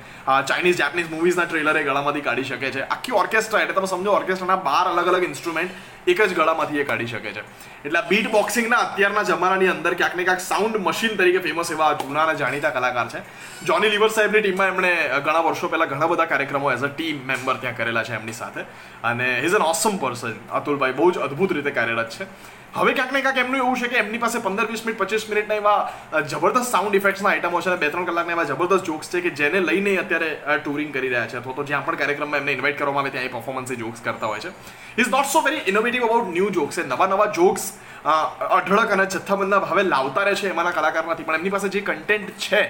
ચાઇનીઝ 0.48 0.76
જેપનીઝ 0.76 1.08
મૂવીઝના 1.10 1.44
ટ્રેલર 1.44 1.76
એ 1.76 1.82
ગળામાંથી 1.84 2.20
કાઢી 2.20 2.44
શકે 2.44 2.70
છે. 2.70 2.82
આખી 2.82 3.12
ઓર્કેસ્ટ્રા 3.12 3.62
એટલે 3.62 3.74
તમે 3.74 3.86
સમજો 3.86 4.12
ઓર્કેસ્ટ્રાના 4.18 4.56
બાર 4.68 4.84
અલગ 4.90 5.08
અલગ 5.12 5.24
ઇન્સ્ટ્રુમેન્ટ 5.24 5.72
એક 6.08 6.20
જ 6.22 6.34
ગળામાંથી 6.34 6.80
એ 6.80 6.84
કાઢી 6.90 7.10
શકે 7.12 7.32
છે. 7.36 7.42
એટલે 7.84 8.02
બીટ 8.10 8.30
બોક્સિંગના 8.30 8.78
અત્યારના 8.84 9.24
જમાનાની 9.30 9.70
અંદર 9.72 9.94
ક્યાંક 9.94 10.14
ને 10.16 10.26
ક્યાંક 10.28 10.40
સાઉન્ડ 10.40 10.76
મશીન 10.86 11.16
તરીકે 11.18 11.40
ફેમસ 11.46 11.72
એવા 11.76 11.90
જૂના 12.02 12.26
અને 12.26 12.38
જાણીતા 12.42 12.70
કલાકાર 12.76 13.08
છે. 13.08 13.24
જોની 13.66 13.90
લિવર 13.94 14.10
સાહેબની 14.18 14.42
ટીમમાં 14.44 14.70
એમણે 14.74 14.92
ઘણા 15.26 15.42
વર્ષો 15.48 15.72
પહેલાં 15.72 15.90
ઘણા 15.94 16.10
બધા 16.12 16.28
કાર્યક્રમો 16.34 16.72
એઝ 16.72 16.84
અ 16.84 16.92
ટીમ 16.94 17.26
મેમ્બર 17.32 17.56
ત્યાં 17.56 17.76
કરેલા 17.76 18.06
છે 18.10 18.14
એમની 18.20 18.38
સાથે. 18.42 18.62
અને 19.10 19.28
ઇઝ 19.40 19.58
એન 19.60 19.66
ઓસમ 19.72 19.98
પર્સન 19.98 20.38
અતુલભાઈ 20.52 20.96
બહુ 21.02 21.10
જ 21.10 21.18
અદ્ભુત 21.28 21.52
રીતે 21.58 21.70
કાર્યરત 21.70 22.10
છે. 22.10 22.26
હવે 22.74 22.92
ક્યાંક 22.92 23.12
ને 23.12 23.20
ક્યાંક 23.24 23.38
એમનું 23.38 23.60
એવું 23.60 23.76
છે 23.80 23.88
કે 23.88 23.96
એમની 23.98 24.18
પાસે 24.22 24.38
પંદર, 24.44 24.66
વીસ 24.70 24.82
મિનિટ, 24.84 24.98
પચીસ 25.00 25.24
મિનિટના 25.28 25.56
એવા 25.60 26.22
જબરદસ્ત 26.32 26.70
સાઉન્ડ 26.70 26.96
ઇફેક્ટ્સના 26.98 27.30
આઇટમો 27.30 27.60
છે 27.64 27.70
અને 27.70 27.80
બે, 27.80 27.88
ત્રણ 27.94 28.08
કલાકના 28.08 28.34
એવા 28.36 28.44
જબરદસ્ત 28.50 28.84
જોક્સ 28.90 29.08
છે 29.12 29.22
કે 29.24 29.30
જેને 29.40 29.58
લઈને 29.68 29.92
અત્યારે 30.02 30.58
ટુરિંગ 30.64 30.92
કરી 30.92 31.08
રહ્યા 31.14 31.30
છે. 31.32 31.38
અથવા 31.40 31.56
તો 31.56 31.64
જ્યાં 31.70 31.86
પણ 31.86 32.00
કાર્યક્રમમાં 32.02 32.40
એમને 32.42 32.52
ઇન્વાઇટ 32.58 32.78
કરવામાં 32.82 33.04
આવે 33.04 33.14
ત્યાં 33.14 33.30
એ 33.30 33.32
પર્ફોમન્સ 33.36 33.72
જોક્સ 33.82 34.04
કરતા 34.04 34.30
હોય 34.32 34.44
છે. 34.44 34.52
Is 35.00 35.10
not 35.16 35.32
so 35.32 35.42
very 35.48 35.64
innovative 35.72 36.06
about 36.10 36.30
new 36.36 36.50
jokes 36.60 36.78
એ 36.78 36.86
નવા 36.92 37.08
નવા 37.14 37.30
જોક્સ 37.40 37.72
અઢળક 38.04 38.94
અને 38.98 39.04
જથ્થાબંધના 39.06 39.64
ભાવે 39.64 39.82
લાવતા 39.94 40.28
રહે 40.28 40.34
છે 40.42 40.54
એમાંના 40.54 40.76
કલાકારમાંથી. 40.78 41.24
પણ 41.24 41.40
એમની 41.40 41.56
પાસે 41.56 41.68
જે 41.74 41.80
કન્ટેન્ટ 41.90 42.30
છે, 42.36 42.62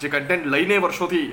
જે 0.00 0.08
કન્ટેન્ટ 0.08 0.50
લઈને 0.54 0.76
વર્ષોથી 0.78 1.26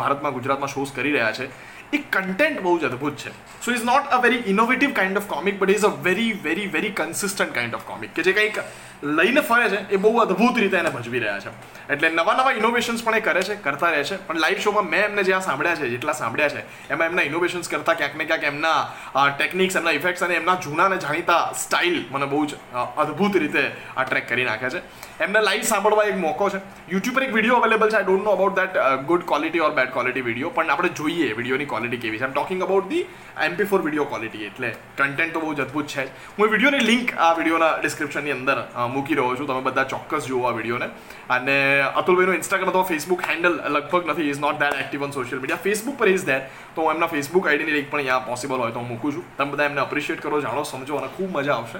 ભારતમાં, 0.00 0.32
ગુજરાતમાં 0.32 0.72
શોઝ 0.74 0.92
કરી 0.96 1.12
રહ્યા 1.18 1.32
છે 1.38 1.50
એ 1.92 1.98
કન્ટેન્ટ 1.98 2.60
બહુ 2.60 2.78
જ 2.78 2.84
અદ્ભુત 2.84 3.16
છે. 3.16 3.30
So 3.64 3.72
is 3.72 3.84
not 3.84 4.08
a 4.10 4.20
very 4.20 4.42
innovative 4.46 4.92
kind 4.92 5.16
of 5.16 5.26
comic 5.26 5.58
but 5.58 5.70
is 5.70 5.84
a 5.84 5.88
very 6.02 6.32
very 6.32 6.66
very 6.66 6.90
consistent 6.90 7.54
kind 7.54 7.74
of 7.74 7.80
comic 7.80 8.14
કે 8.14 8.22
જે 8.22 8.32
કંઈક 8.32 8.58
લઈને 9.02 9.42
ફરે 9.42 9.68
છે, 9.70 9.80
એ 9.94 9.96
બહુ 9.96 10.20
અદ્ભુત 10.20 10.58
રીતે 10.62 10.76
એને 10.78 10.90
ભજવી 10.90 11.20
રહ્યા 11.24 11.40
છે. 11.40 11.50
એટલે 11.94 12.08
નવા 12.10 12.36
નવા 12.38 12.54
ઇનોવેશન્સ 12.60 13.02
પણ 13.04 13.18
એ 13.18 13.20
કરે 13.20 13.42
છે, 13.48 13.56
કરતા 13.66 13.90
રહે 13.94 14.04
છે. 14.04 14.16
પણ 14.28 14.40
લાઈવ 14.44 14.60
શોમાં 14.66 14.88
મેં 14.92 15.04
એમને 15.08 15.24
જ્યાં 15.28 15.46
સાંભળ્યા 15.48 15.80
છે, 15.80 15.90
જેટલા 15.94 16.16
સાંભળ્યા 16.20 16.54
છે, 16.54 16.64
એમાં 16.90 17.10
એમના 17.10 17.26
ઇનોવેશન્સ 17.30 17.68
કરતા 17.68 17.94
ક્યાંક 18.00 18.16
ને 18.20 18.24
ક્યાંક 18.30 18.46
એમના 18.52 19.30
ટેકનિક્સ 19.38 19.76
એમના 19.80 19.96
ઇફેક્ટ્સ 19.98 20.22
અને 20.28 20.36
એમના 20.40 20.56
જૂના 20.66 20.86
અને 20.90 20.98
જાણીતા 21.04 21.42
સ્ટાઇલ 21.62 21.98
મને 22.12 22.26
બહુ 22.32 22.46
જ 22.46 22.56
અદ્ભુત 23.04 23.38
રીતે 23.42 23.62
આ 23.96 24.04
ટ્રેક 24.04 24.26
કરી 24.30 24.48
નાખે 24.50 24.70
છે. 24.74 24.82
એમને 25.26 25.44
લાઈવ 25.48 25.68
સાંભળવા 25.72 26.06
એક 26.12 26.18
મોકો 26.24 26.50
છે. 26.54 26.60
યુટ્યુબ 26.94 27.16
પર 27.18 27.26
એક 27.28 27.32
વીડિયો 27.36 27.60
અવેલેબલ 27.60 27.90
છે 27.90 27.96
I 28.00 28.08
don't 28.08 28.24
know 28.24 28.32
about 28.38 28.56
that 28.60 28.80
good 29.12 29.26
quality 29.30 29.64
or 29.68 29.72
bad 29.78 29.92
quality 29.96 30.26
video 30.28 30.50
પણ 30.56 30.74
આપણે 30.74 30.90
જોઈએ 31.02 31.28
વિડીયોની 31.38 31.70
ક્વોલિટી 31.74 32.02
કેવી 32.04 32.18
છે. 32.18 32.24
I'm 32.24 32.34
talking 32.36 32.66
about 32.68 32.88
the 32.92 33.04
MP 33.48 33.68
four 33.70 33.80
video 33.86 34.08
quality 34.12 34.44
એટલે 34.50 34.72
કન્ટેન્ટ 34.98 35.32
તો 35.36 35.40
બહુ 35.44 35.54
જ 35.54 35.66
અદ્ભુત 35.66 35.86
છે 35.94 36.08
હું 36.38 36.52
વિડીયોની 36.54 36.84
લિંક 36.90 37.14
આ 37.18 37.32
વિડીયોના 37.38 37.72
ડિસ્ક્રિપ્શનની 37.80 38.36
અંદર 38.38 38.58
મૂકી 38.94 39.14
રહ્યો 39.18 39.36
છું. 39.36 39.46
તમે 39.46 39.62
બધા 39.68 39.84
ચોક્કસ 39.92 40.26
જુઓ 40.30 40.42
આ 40.48 40.52
વિડીયોને. 40.58 40.88
અને 41.36 41.56
અતુલભાઈનો 42.00 42.34
ઇન્સ્ટાગ્રામ 42.40 42.70
અથવા 42.72 42.88
ફેસબુક 42.92 43.22
હેન્ડલ 43.30 43.56
લગભગ 43.74 44.10
નથી. 44.10 44.28
Is 44.30 44.40
not 44.44 44.58
that 44.62 44.80
active 44.84 45.02
on 45.02 45.12
social 45.18 45.40
media 45.40 45.64
Facebook 45.66 45.98
પર 45.98 46.08
ઇઝ 46.08 46.24
દેટ 46.30 46.44
તો 46.76 46.82
હું 46.82 46.94
એમના 46.94 47.10
ફેસબુક 47.14 47.46
આઈડીની 47.46 47.76
લિંક 47.78 47.90
પણ 47.90 47.98
અહીંયા 47.98 48.28
પોસિબલ 48.30 48.56
હોય 48.64 48.72
તો 48.76 48.78
હું 48.84 48.88
મૂકું 48.88 49.12
છું. 49.16 49.24
તમે 49.38 49.50
બધા 49.52 49.68
એમને 49.70 49.80
અપ્રિશિએટ 49.86 50.20
કરો, 50.20 50.40
જાણો, 50.46 50.62
સમજો 50.72 50.96
અને 51.00 51.08
ખૂબ 51.16 51.30
મજા 51.38 51.56
આવશે. 51.58 51.78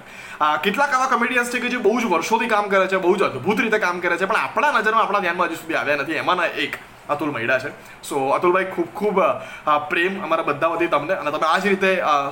કેટલાક 0.65 0.93
આવા 0.99 1.13
કોમેડિયન્સ 1.15 1.51
છે 1.55 1.61
કે 1.61 1.69
જે 1.69 1.79
બહુ 1.87 2.01
જ 2.01 2.05
વર્ષોથી 2.17 2.53
કામ 2.57 2.69
કરે 2.75 2.87
છે, 2.89 2.99
બહુ 3.07 3.17
જ 3.17 3.23
અદ્ભુત 3.31 3.61
રીતે 3.61 3.79
કામ 3.87 4.01
કરે 4.01 4.17
છે, 4.17 4.27
પણ 4.27 4.43
આપણા 4.43 4.73
નજરમાં 4.81 5.03
આપણા 5.05 5.21
ધ્યાનમાં 5.25 5.49
હજુ 5.49 5.59
સુધી 5.63 5.81
આવ્યા 5.81 6.03
નથી. 6.03 6.21
એમાંના 6.25 6.53
એક 6.67 6.79
અતુલ 7.09 7.31
મૈડા 7.37 7.59
છે. 7.65 7.71
સો 8.09 8.17
અતુલભાઈ, 8.37 8.71
ખૂબ 8.75 8.89
ખૂબ 9.01 9.19
પ્રેમ 9.91 10.15
અમારા 10.25 10.49
બધા 10.51 10.73
વતી 10.75 10.91
તમને 10.95 11.15
અને 11.21 11.31
તમે 11.35 11.47
આ 11.51 11.59
જ 11.59 11.73
રીતે 11.73 11.91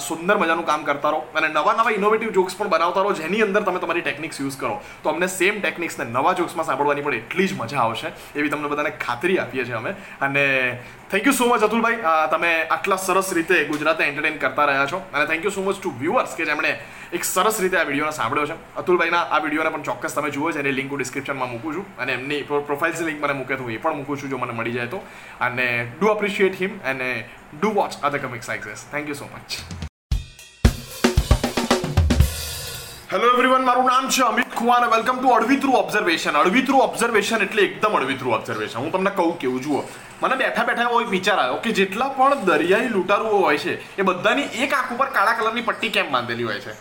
સુંદર 0.09 0.37
મજાનું 0.43 0.67
કામ 0.71 0.85
કરતા 0.89 1.13
રહો 1.15 1.21
અને 1.41 1.49
નવા 1.57 1.75
નવા 1.81 1.95
ઇનોવેટિવ 1.99 2.33
જોક્સ 2.39 2.57
પણ 2.59 2.73
બનાવતા 2.75 3.05
રહો, 3.07 3.13
જેની 3.21 3.43
અંદર 3.47 3.63
તમે 3.69 3.85
તમારી 3.85 4.05
ટેકનિક્સ 4.09 4.41
યુઝ 4.41 4.59
કરો. 4.63 4.77
તો 5.03 5.11
અમને 5.15 5.29
સેમ 5.39 5.61
ટેકનિક્સને 5.61 6.05
નવા 6.17 6.35
જોક્સમાં 6.41 6.67
સાંભળવાની 6.69 7.07
પણ 7.07 7.21
એટલી 7.23 7.49
જ 7.49 7.59
મજા 7.61 7.83
આવશે, 7.85 8.09
એવી 8.39 8.51
તમને 8.53 8.73
બધાને 8.73 8.93
ખાતરી 9.07 9.39
આપીએ 9.39 9.65
છીએ 9.65 9.79
અમે. 9.83 9.95
અને 10.21 10.45
થેન્ક 11.15 11.27
યુ 11.27 11.33
સો 11.39 11.47
મચ 11.47 11.63
અતુલભાઈ 11.63 11.99
તમે 12.31 12.49
આટલા 12.77 12.97
સરસ 13.03 13.29
રીતે 13.37 13.59
ગુજરાતને 13.69 14.07
એન્ટરટેન 14.11 14.39
કરતા 14.45 14.65
રહ્યા 14.71 14.89
છો. 14.93 14.99
અને 15.13 15.27
thank 15.31 15.45
you 15.47 15.53
so 15.57 15.63
much 15.63 15.77
to 15.77 15.93
viewers 16.01 16.35
કે 16.39 16.47
જેમણે 16.49 16.73
એક 17.19 17.29
સરસ 17.29 17.61
રીતે 17.65 17.77
આ 17.79 17.85
વિડીયોને 17.91 18.17
સાંભળ્યો 18.19 18.51
છે. 18.51 18.57
અતુલભાઈના 18.83 19.23
આ 19.31 19.41
વિડીયોને 19.45 19.73
પણ 19.77 19.87
ચોક્કસ 19.91 20.19
તમે 20.19 20.35
જુઓ 20.39 20.53
જેની 20.59 20.75
લિંક 20.81 20.91
હું 20.97 21.05
ડિસ્ક્રિપ્શનમાં 21.05 21.55
મૂકું 21.55 21.79
છું. 21.79 21.87
અને 22.03 22.13
એમની 22.19 22.43
પ્રોફાઇલ્સની 22.51 23.09
લિંક 23.13 23.25
મને 23.25 23.41
મૂકે 23.45 23.63
તો 23.63 23.71
એ 23.71 23.81
પણ 23.87 24.03
મૂકું 24.03 24.23
છું, 24.25 24.31
જો 24.35 24.45
મને 24.45 24.61
મળી 24.61 24.77
જાય 24.81 24.95
તો. 24.99 25.03
અને 25.41 25.67
ડુ 25.97 26.15
અપ્રિશિએટ 26.19 26.63
હિમ 26.67 26.79
અને 26.93 27.09
do 27.59 27.75
watch 27.81 27.99
other 28.03 28.27
comic 28.29 28.53
sizes 28.53 28.89
thank 28.93 29.15
you 29.15 29.23
so 29.25 29.35
much 29.35 29.94
hello 33.15 33.27
everyone 33.33 33.65
મારું 33.67 33.85
નામ 33.87 34.07
છે 34.15 34.23
અમિત 34.29 34.55
ખુવા 34.59 34.77
અને 34.81 34.87
વેલકમ 34.93 35.19
ટુ 35.19 35.35
અડવિત્રુ 35.35 35.75
ઓબ્ઝર્વેશન 35.81 36.39
અડવિત્રુ 36.41 36.79
ઓબ્ઝર્વેશન 36.87 37.45
એટલે 37.45 37.63
એકદમ 37.65 37.93
અડવિત્રુ 37.99 38.33
ઓબ્ઝર્વેશન 38.37 38.79
હું 38.81 38.89
તમને 38.95 39.13
કહું 39.19 39.37
કેવું 39.43 39.61
જુઓ. 39.67 39.83
મને 40.23 40.39
બેઠા 40.41 40.65
બેઠા 40.71 40.89
એવો 40.89 40.99
એક 41.05 41.13
વિચાર 41.13 41.37
આવ્યો 41.43 41.61
કે 41.67 41.75
જેટલા 41.79 42.09
પણ 42.17 42.43
દરિયાઈ 42.49 42.91
લૂંટારુઓ 42.95 43.39
હોય 43.45 43.59
છે, 43.59 43.75
એ 44.01 44.09
બધાની 44.09 44.49
એક 44.65 44.75
આંખ 44.79 44.93
ઉપર 44.97 45.09
કાળા 45.19 45.37
કલરની 45.39 45.67
પટ્ટી 45.69 45.93
કેમ 45.97 46.11
બાંધેલી 46.15 46.49
હોય 46.51 46.61
છે? 46.67 46.75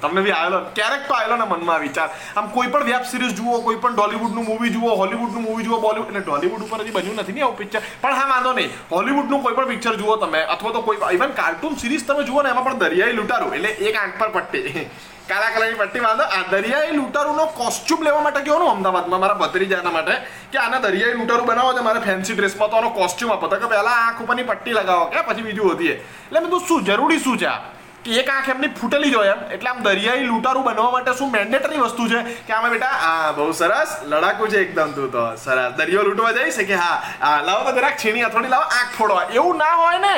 તમને 0.00 0.22
બી 0.22 0.32
આવેલો, 0.32 0.58
ક્યારેક 0.74 1.06
તો 1.08 1.14
આવેલો 1.14 1.36
ને 1.36 1.46
મનમાં 1.52 1.80
વિચાર. 1.80 2.08
આમ 2.36 2.50
કોઈ 2.56 2.68
પણ 2.74 2.86
વેબ 2.90 3.04
સિરીઝ 3.12 3.34
જુઓ, 3.38 3.60
કોઈ 3.62 3.76
પણ 3.76 3.94
ડોલીવુડનું 3.94 4.44
મૂવી 4.50 4.70
જુઓ 4.70 4.96
હોલીવુડનું 5.02 5.42
મૂવી 5.42 5.64
જુઓ 5.68 5.80
બોલીવુડ 5.80 6.10
એટલે 6.10 6.24
ડોલીવુડ 6.26 6.66
ઉપર 6.66 6.82
હજી 6.84 6.96
બન્યું 6.96 7.22
નથી 7.22 7.36
ને 7.38 7.42
આવું 7.42 7.56
પિક્ચર 7.62 7.80
પણ 8.02 8.18
હા, 8.18 8.28
વાંધો 8.32 8.52
નહીં. 8.58 8.74
હોલીવુડનું 8.90 9.42
કોઈ 9.42 9.54
પણ 9.54 9.72
પિક્ચર 9.72 9.96
જુઓ 10.02 10.16
તમે, 10.16 10.44
અથવા 10.56 10.72
તો 10.76 10.82
કોઈ 10.82 11.00
ઇવન 11.16 11.32
કાર્ટૂન 11.40 11.74
સિરીઝ 11.84 12.04
તમે 12.06 12.28
જુઓ 12.28 12.42
ને, 12.42 12.52
એમાં 12.54 12.64
પણ 12.68 12.84
દરિયાઈ 12.84 13.16
લૂંટારું, 13.18 13.56
એટલે 13.56 13.70
એક 13.88 13.96
આંખ 14.02 14.16
પર 14.20 14.30
પટ્ટી. 14.36 14.86
કાળા 15.28 15.50
કલરની 15.56 15.78
પટ્ટી 15.82 16.02
વાંધો 16.06 16.24
આ 16.36 16.44
દરિયાઈ 16.54 16.96
લૂંટારુનો 17.00 17.46
કોસ્ચ્યુમ 17.58 18.00
લેવા 18.04 18.22
માટે 18.22 18.40
કહો 18.46 18.62
ને 18.62 18.70
અમદાવાદમાં, 18.70 19.20
મારા 19.20 19.38
ભત્રીજાના 19.42 19.92
માટે. 19.98 20.16
કે 20.52 20.58
આના 20.64 20.82
દરિયાઈ 20.86 21.18
લૂંટારું 21.18 21.46
બનાવો 21.50 21.76
છે, 21.76 21.82
મારે 21.90 22.00
ફેન્સી 22.08 22.34
ડ્રેસમાં 22.38 22.70
તો 22.70 22.76
આનો 22.76 22.90
કોસ્ચ્યુમ 23.02 23.32
આપો. 23.32 23.48
તો 23.48 23.60
કે 23.62 23.66
પહેલાં 23.74 24.02
આંખ 24.06 24.24
ઉપરની 24.24 24.48
પટ્ટી 24.50 24.74
લગાવો, 24.80 25.06
કે 25.12 25.28
પછી 25.28 25.46
બીજું 25.50 25.70
હોતી 25.70 25.92
એટલે 25.92 26.40
મેં 26.40 26.50
તો 26.50 26.66
શું, 26.68 26.84
જરૂરી 26.84 27.20
શું 27.20 27.38
છે 27.38 27.46
આ? 27.46 27.60
કે 28.04 28.18
એક 28.20 28.30
આંખ 28.30 28.48
એમની 28.48 28.68
ફૂટેલી 28.80 29.10
જ 29.10 29.14
હોય 29.14 29.32
એમ. 29.34 29.42
એટલે 29.54 29.70
આમ 29.70 29.82
દરિયાઈ 29.82 30.28
લૂંટારું 30.30 30.64
બનવા 30.64 30.90
માટે 30.90 31.12
શું 31.18 31.30
મેન્ડેટરી 31.30 31.82
વસ્તુ 31.84 32.08
છે 32.12 32.22
કે 32.46 32.52
આમાં 32.52 32.70
બેટા, 32.70 32.94
આ 33.08 33.32
બહુ 33.32 33.50
સરસ 33.52 33.90
લડાકુ 34.04 34.48
છે 34.52 34.62
એકદમ 34.66 34.90
તું 34.92 35.12
તો. 35.12 35.24
સરસ. 35.44 35.72
દરિયો 35.78 36.02
લૂંટવા 36.02 36.32
છે 36.32 36.64
કે 36.64 36.74
હા 36.74 37.36
લાવો 37.48 37.60
તો 37.66 37.76
જરાક 37.76 37.96
છીણી 38.04 38.26
અથોડી 38.28 38.48
લાવો, 38.48 38.66
આંખ 38.78 38.96
ફોડવા. 38.98 39.26
એવું 39.38 39.56
ના 39.56 39.74
હોય 39.82 39.98
ને. 39.98 40.16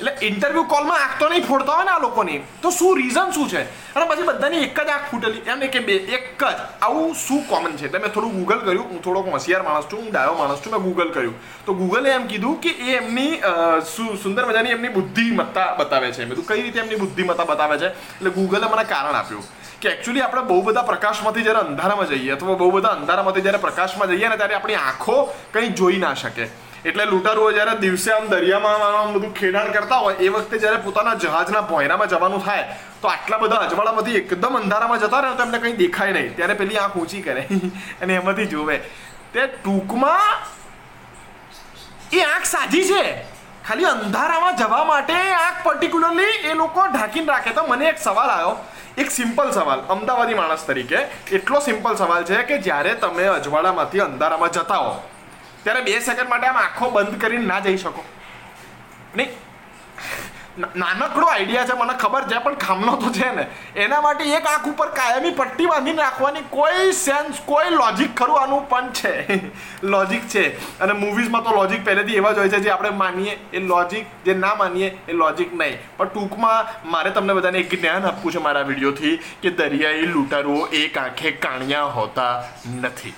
એટલે 0.00 0.12
ઇન્ટરવ્યુ 0.28 0.64
કોલમાં 0.74 1.00
આંખ 1.00 1.16
તો 1.18 1.28
નહીં 1.28 1.44
ફોડતા 1.48 1.74
હોય 1.76 1.84
ને 1.88 1.92
આ 1.94 2.02
લોકોની, 2.04 2.40
તો 2.62 2.70
શું 2.70 2.96
રીઝન 2.98 3.30
શું 3.36 3.48
છે? 3.48 3.62
અને 3.94 4.04
પછી 4.10 4.26
બધાની 4.28 4.62
એક 4.66 4.78
જ 4.80 4.90
આંખ 4.94 5.06
ફૂટેલી, 5.10 5.42
એમ 5.52 5.60
કે 5.74 5.80
બે, 5.88 5.96
એક 6.16 6.42
જ. 6.42 6.44
આવું 6.82 7.14
શું 7.14 7.42
કોમન 7.50 7.76
છે? 7.78 7.86
એટલે 7.86 8.00
મેં 8.04 8.14
થોડું 8.16 8.32
ગૂગલ 8.38 8.60
કર્યું, 8.66 8.88
હું 8.90 9.02
થોડોક 9.04 9.28
હોશિયાર 9.34 9.64
માણસ 9.68 9.86
છું, 9.90 10.00
હું 10.04 10.10
ડાયો 10.10 10.34
માણસ 10.40 10.62
છું, 10.64 10.72
મેં 10.74 10.82
ગૂગલ 10.86 11.12
કર્યું. 11.16 11.36
તો 11.66 11.74
ગૂગલે 11.80 12.10
એમ 12.14 12.26
કીધું 12.32 12.56
કે 12.64 12.72
એ 12.86 12.96
એમની 12.96 13.32
સુંદર 14.22 14.46
મજાની 14.48 14.74
એમની 14.78 14.94
બુદ્ધિમત્તા 14.98 15.68
બતાવે 15.78 16.08
છે. 16.12 16.24
મેં 16.24 16.36
તો 16.38 16.46
કઈ 16.48 16.62
રીતે 16.62 16.80
એમની 16.84 17.02
બુદ્ધિમત્તા 17.04 17.50
બતાવે 17.52 17.76
છે? 17.78 17.92
એટલે 18.16 18.30
ગૂગલે 18.38 18.66
મને 18.66 18.84
કારણ 18.94 19.20
આપ્યું 19.20 19.46
કે 19.80 19.88
એકચ્યુઅલી 19.94 20.22
આપણે 20.26 20.42
બહુ 20.50 20.60
બધા 20.66 20.86
પ્રકાશમાંથી 20.90 21.46
જ્યારે 21.46 21.66
અંધારામાં 21.68 22.08
જઈએ 22.10 22.34
અથવા 22.36 22.58
બહુ 22.60 22.70
બધા 22.76 22.94
અંધારામાંથી 22.98 23.46
જ્યારે 23.46 23.64
પ્રકાશમાં 23.64 24.12
જઈએ 24.12 24.28
ને 24.28 24.36
ત્યારે 24.42 24.54
આપણી 24.58 24.78
આંખો 24.82 25.16
કંઈ 25.54 25.74
જોઈ 25.80 25.98
ના 26.04 26.14
શકે. 26.22 26.46
એટલે 26.84 27.04
લૂંટારુઓ 27.04 27.52
જ્યારે 27.52 27.74
દિવસે 27.80 28.08
આમ 28.12 28.24
દરિયામાં 28.30 29.12
બધું 29.14 29.32
ખેડાણ 29.34 29.72
કરતા 29.72 29.98
હોય, 29.98 30.16
એ 30.16 30.28
વખતે 30.28 30.58
જ્યારે 30.58 30.80
પોતાના 30.86 31.14
જહાજના 31.14 31.62
ભોયરામાં 31.62 32.08
જવાનું 32.08 32.42
થાય, 32.44 32.64
તો 33.02 33.08
આટલા 33.08 33.38
બધા 33.38 33.60
અજવાળામાંથી 33.68 34.16
એકદમ 34.16 34.56
અંધારામાં 34.56 35.00
જતા 35.00 35.20
રહે 35.20 35.30
તો 35.36 35.42
એમને 35.42 35.58
કંઈ 35.58 35.76
દેખાય 35.76 36.12
નહીં. 36.12 36.34
ત્યારે 36.36 36.54
પેલી 36.54 36.76
આંખ 36.78 36.96
ઊંચી 36.96 37.22
કરે 37.22 37.46
અને 38.02 38.14
એમાંથી 38.14 38.46
જોવે. 38.46 38.76
તે 39.32 39.46
ટૂંકમાં 39.46 40.36
એ 42.12 42.20
આંખ 42.24 42.44
સાજી 42.44 42.84
છે. 42.90 43.02
ખાલી 43.68 43.88
અંધારામાં 43.92 44.56
જવા 44.56 44.84
માટે 44.84 45.16
આંખ 45.16 45.64
પર્ટિક્યુલરલી 45.64 46.36
એ 46.50 46.54
લોકો 46.54 46.86
ઢાંકીને 46.92 47.26
રાખે. 47.26 47.50
તો 47.52 47.66
મને 47.66 47.88
એક 47.88 47.98
સવાલ 47.98 48.30
આવ્યો. 48.30 48.54
એક 48.98 49.10
સિમ્પલ 49.10 49.50
સવાલ, 49.52 49.80
અમદાવાદી 49.88 50.34
માણસ 50.34 50.68
તરીકે. 50.68 51.00
એટલો 51.32 51.64
સિમ્પલ 51.70 51.96
સવાલ 51.96 52.24
છે 52.24 52.44
કે 52.52 52.62
જ્યારે 52.68 52.94
તમે 52.94 53.26
અજવાળામાંથી 53.38 54.06
અંધારામાં 54.10 54.50
જતા 54.50 54.84
હો 54.84 54.94
ત્યારે 55.64 55.80
બે 55.80 56.00
સેકન્ડ 56.00 56.28
માટે 56.28 56.46
આમ 56.46 56.56
આંખો 56.56 56.90
બંધ 56.90 57.20
કરીને 57.20 57.46
ના 57.46 57.60
જઈ 57.60 57.76
શકો. 57.76 58.04
નહીં. 59.16 59.28
નાનકડો 60.58 61.26
આઈડિયા 61.26 61.64
છે, 61.64 61.72
મને 61.72 61.94
ખબર 61.98 62.22
છે, 62.22 62.38
પણ 62.38 62.54
ખામનો 62.54 62.96
તો 62.96 63.12
છે 63.12 63.30
ને. 63.34 63.46
એના 63.76 64.00
માટે 64.00 64.24
એક 64.24 64.46
આંખ 64.46 64.66
ઉપર 64.66 64.88
કાયમી 64.88 65.30
પટ્ટી 65.30 65.66
બાંધીને 65.66 66.02
રાખવાની 66.02 66.40
કોઈ 66.50 66.92
સેન્સ 66.92 67.40
કોઈ 67.46 67.70
લોજિક 67.70 68.14
ખરું 68.14 68.42
આનું, 68.42 68.68
પણ 68.68 68.92
છે. 68.92 69.40
લોજિક 69.82 70.28
છે. 70.28 70.78
અને 70.78 70.92
મૂવીઝમાં 70.92 71.42
તો 71.42 71.50
લોજિક 71.50 71.84
પહેલેથી 71.84 72.16
એવા 72.16 72.32
જ 72.32 72.38
હોય 72.38 72.48
છે, 72.48 72.60
જે 72.60 72.70
આપણે 72.70 72.90
માનીએ 72.90 73.38
એ 73.52 73.58
લોજિક 73.58 74.06
જે 74.24 74.34
ના 74.34 74.54
માનીએ 74.54 74.98
એ 75.08 75.12
લોજિક 75.12 75.54
નહીં. 75.54 75.78
પણ 75.96 76.06
ટૂંકમાં 76.08 76.90
મારે 76.90 77.10
તમને 77.10 77.34
બધાને 77.34 77.58
એક 77.58 77.80
જ્ઞાન 77.80 78.04
આપવું 78.04 78.32
છે 78.32 78.38
મારા 78.38 78.62
વિડીયોથી, 78.62 79.16
કે 79.42 79.50
દરિયાઈ 79.50 80.06
લૂંટારુઓ 80.06 80.66
એક 80.66 80.98
આંખે 80.98 81.30
કાણિયા 81.30 81.82
હોતા 81.82 82.44
નથી. 82.80 83.14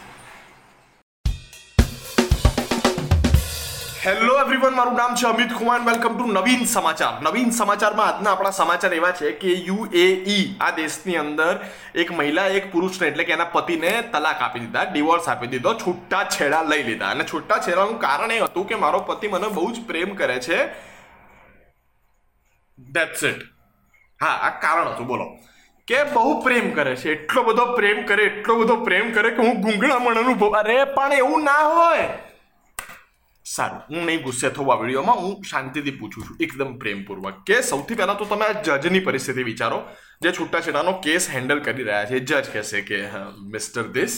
હેલો 4.07 4.35
એવરીવન 4.40 4.75
મારું 4.75 4.95
નામ 4.95 5.14
છે 5.14 5.27
Amit 5.27 5.53
Kumar. 5.53 5.81
Welcome 5.87 6.12
to 6.19 6.27
Navin 6.33 6.61
Samachar. 6.64 7.14
નવીન 7.23 7.49
સમાચારમાં 7.51 8.09
આજના 8.09 8.33
આપણા 8.33 8.51
સમાચાર 8.51 8.95
એવા 8.95 9.11
છે 9.11 9.33
કે 9.33 9.55
યુએઈ, 9.69 10.45
આ 10.61 10.71
દેશની 10.71 11.16
અંદર 11.16 11.55
એક 11.95 12.12
મહિલા, 12.12 12.45
એક 12.59 12.69
પુરુષને, 12.73 13.09
એટલે 13.09 13.25
કે 13.25 13.33
એના 13.33 13.45
પતિને 13.45 13.90
તલાક 14.12 14.42
આપી 14.42 14.59
દીધા 14.59 14.85
ડિવોર્સ 14.85 15.29
આપી 15.29 15.47
દીધો 15.47 15.73
છૂટા 15.75 16.21
છેડા 16.25 16.62
લઈ 16.62 16.83
લીધા. 16.83 17.09
અને 17.09 17.25
છૂટા 17.33 17.59
છેડાનું 17.59 17.99
કારણ 17.99 18.33
એ 18.33 18.38
હતું 18.40 18.69
કે 18.69 18.75
મારો 18.75 19.01
પતિ 19.01 19.29
મને 19.29 19.49
બહુ 19.49 19.73
જ 19.73 19.83
પ્રેમ 19.87 20.14
કરે 20.14 20.38
છે. 20.38 20.61
ધેટ્સ 22.79 23.25
ઇટ 23.25 23.42
હા, 24.21 24.29
આ 24.29 24.51
કારણ 24.61 24.92
હતું, 24.92 25.07
બોલો. 25.07 25.27
કે 25.88 26.05
બહુ 26.05 26.42
પ્રેમ 26.42 26.71
કરે 26.71 26.97
છે, 26.97 27.12
એટલો 27.12 27.42
બધો 27.42 27.66
પ્રેમ 27.75 28.07
કરે, 28.07 28.23
એટલો 28.23 28.55
બધો 28.55 28.79
પ્રેમ 28.85 29.12
કરે 29.12 29.31
કે 29.31 29.42
હું 29.42 29.61
ગુંગળામણ 29.61 30.23
અનુભવ 30.25 30.57
અરે, 30.62 30.85
પણ 30.85 31.12
એવું 31.12 31.45
ના 31.45 31.59
હોય. 31.75 32.09
સારું 33.55 33.83
હું 33.91 34.07
નહીં 34.07 34.23
ગુસ્સે 34.27 34.49
થવું 34.55 34.73
આ 34.73 34.79
વિડીયોમાં, 34.81 35.19
હું 35.25 35.45
શાંતિથી 35.51 35.97
પૂછું 36.01 36.25
છું. 36.27 36.37
એકદમ 36.45 36.71
પ્રેમપૂર્વક. 36.83 37.37
કે 37.49 37.57
સૌથી 37.71 37.99
પહેલાં 38.01 38.19
તો 38.21 38.27
તમે 38.31 38.47
આ 38.47 38.63
જજની 38.69 39.03
પરિસ્થિતિ 39.09 39.45
વિચારો. 39.51 39.79
જે 40.23 40.33
છૂટાછેડાનો 40.39 40.93
કેસ 41.05 41.29
હેન્ડલ 41.35 41.61
કરી 41.67 41.87
રહ્યા 41.89 42.09
છે. 42.11 42.21
જજ 42.31 42.51
કહેશે 42.55 42.81
કે 42.89 42.99
મિસ્ટર 43.53 43.85
ધીસ 43.97 44.17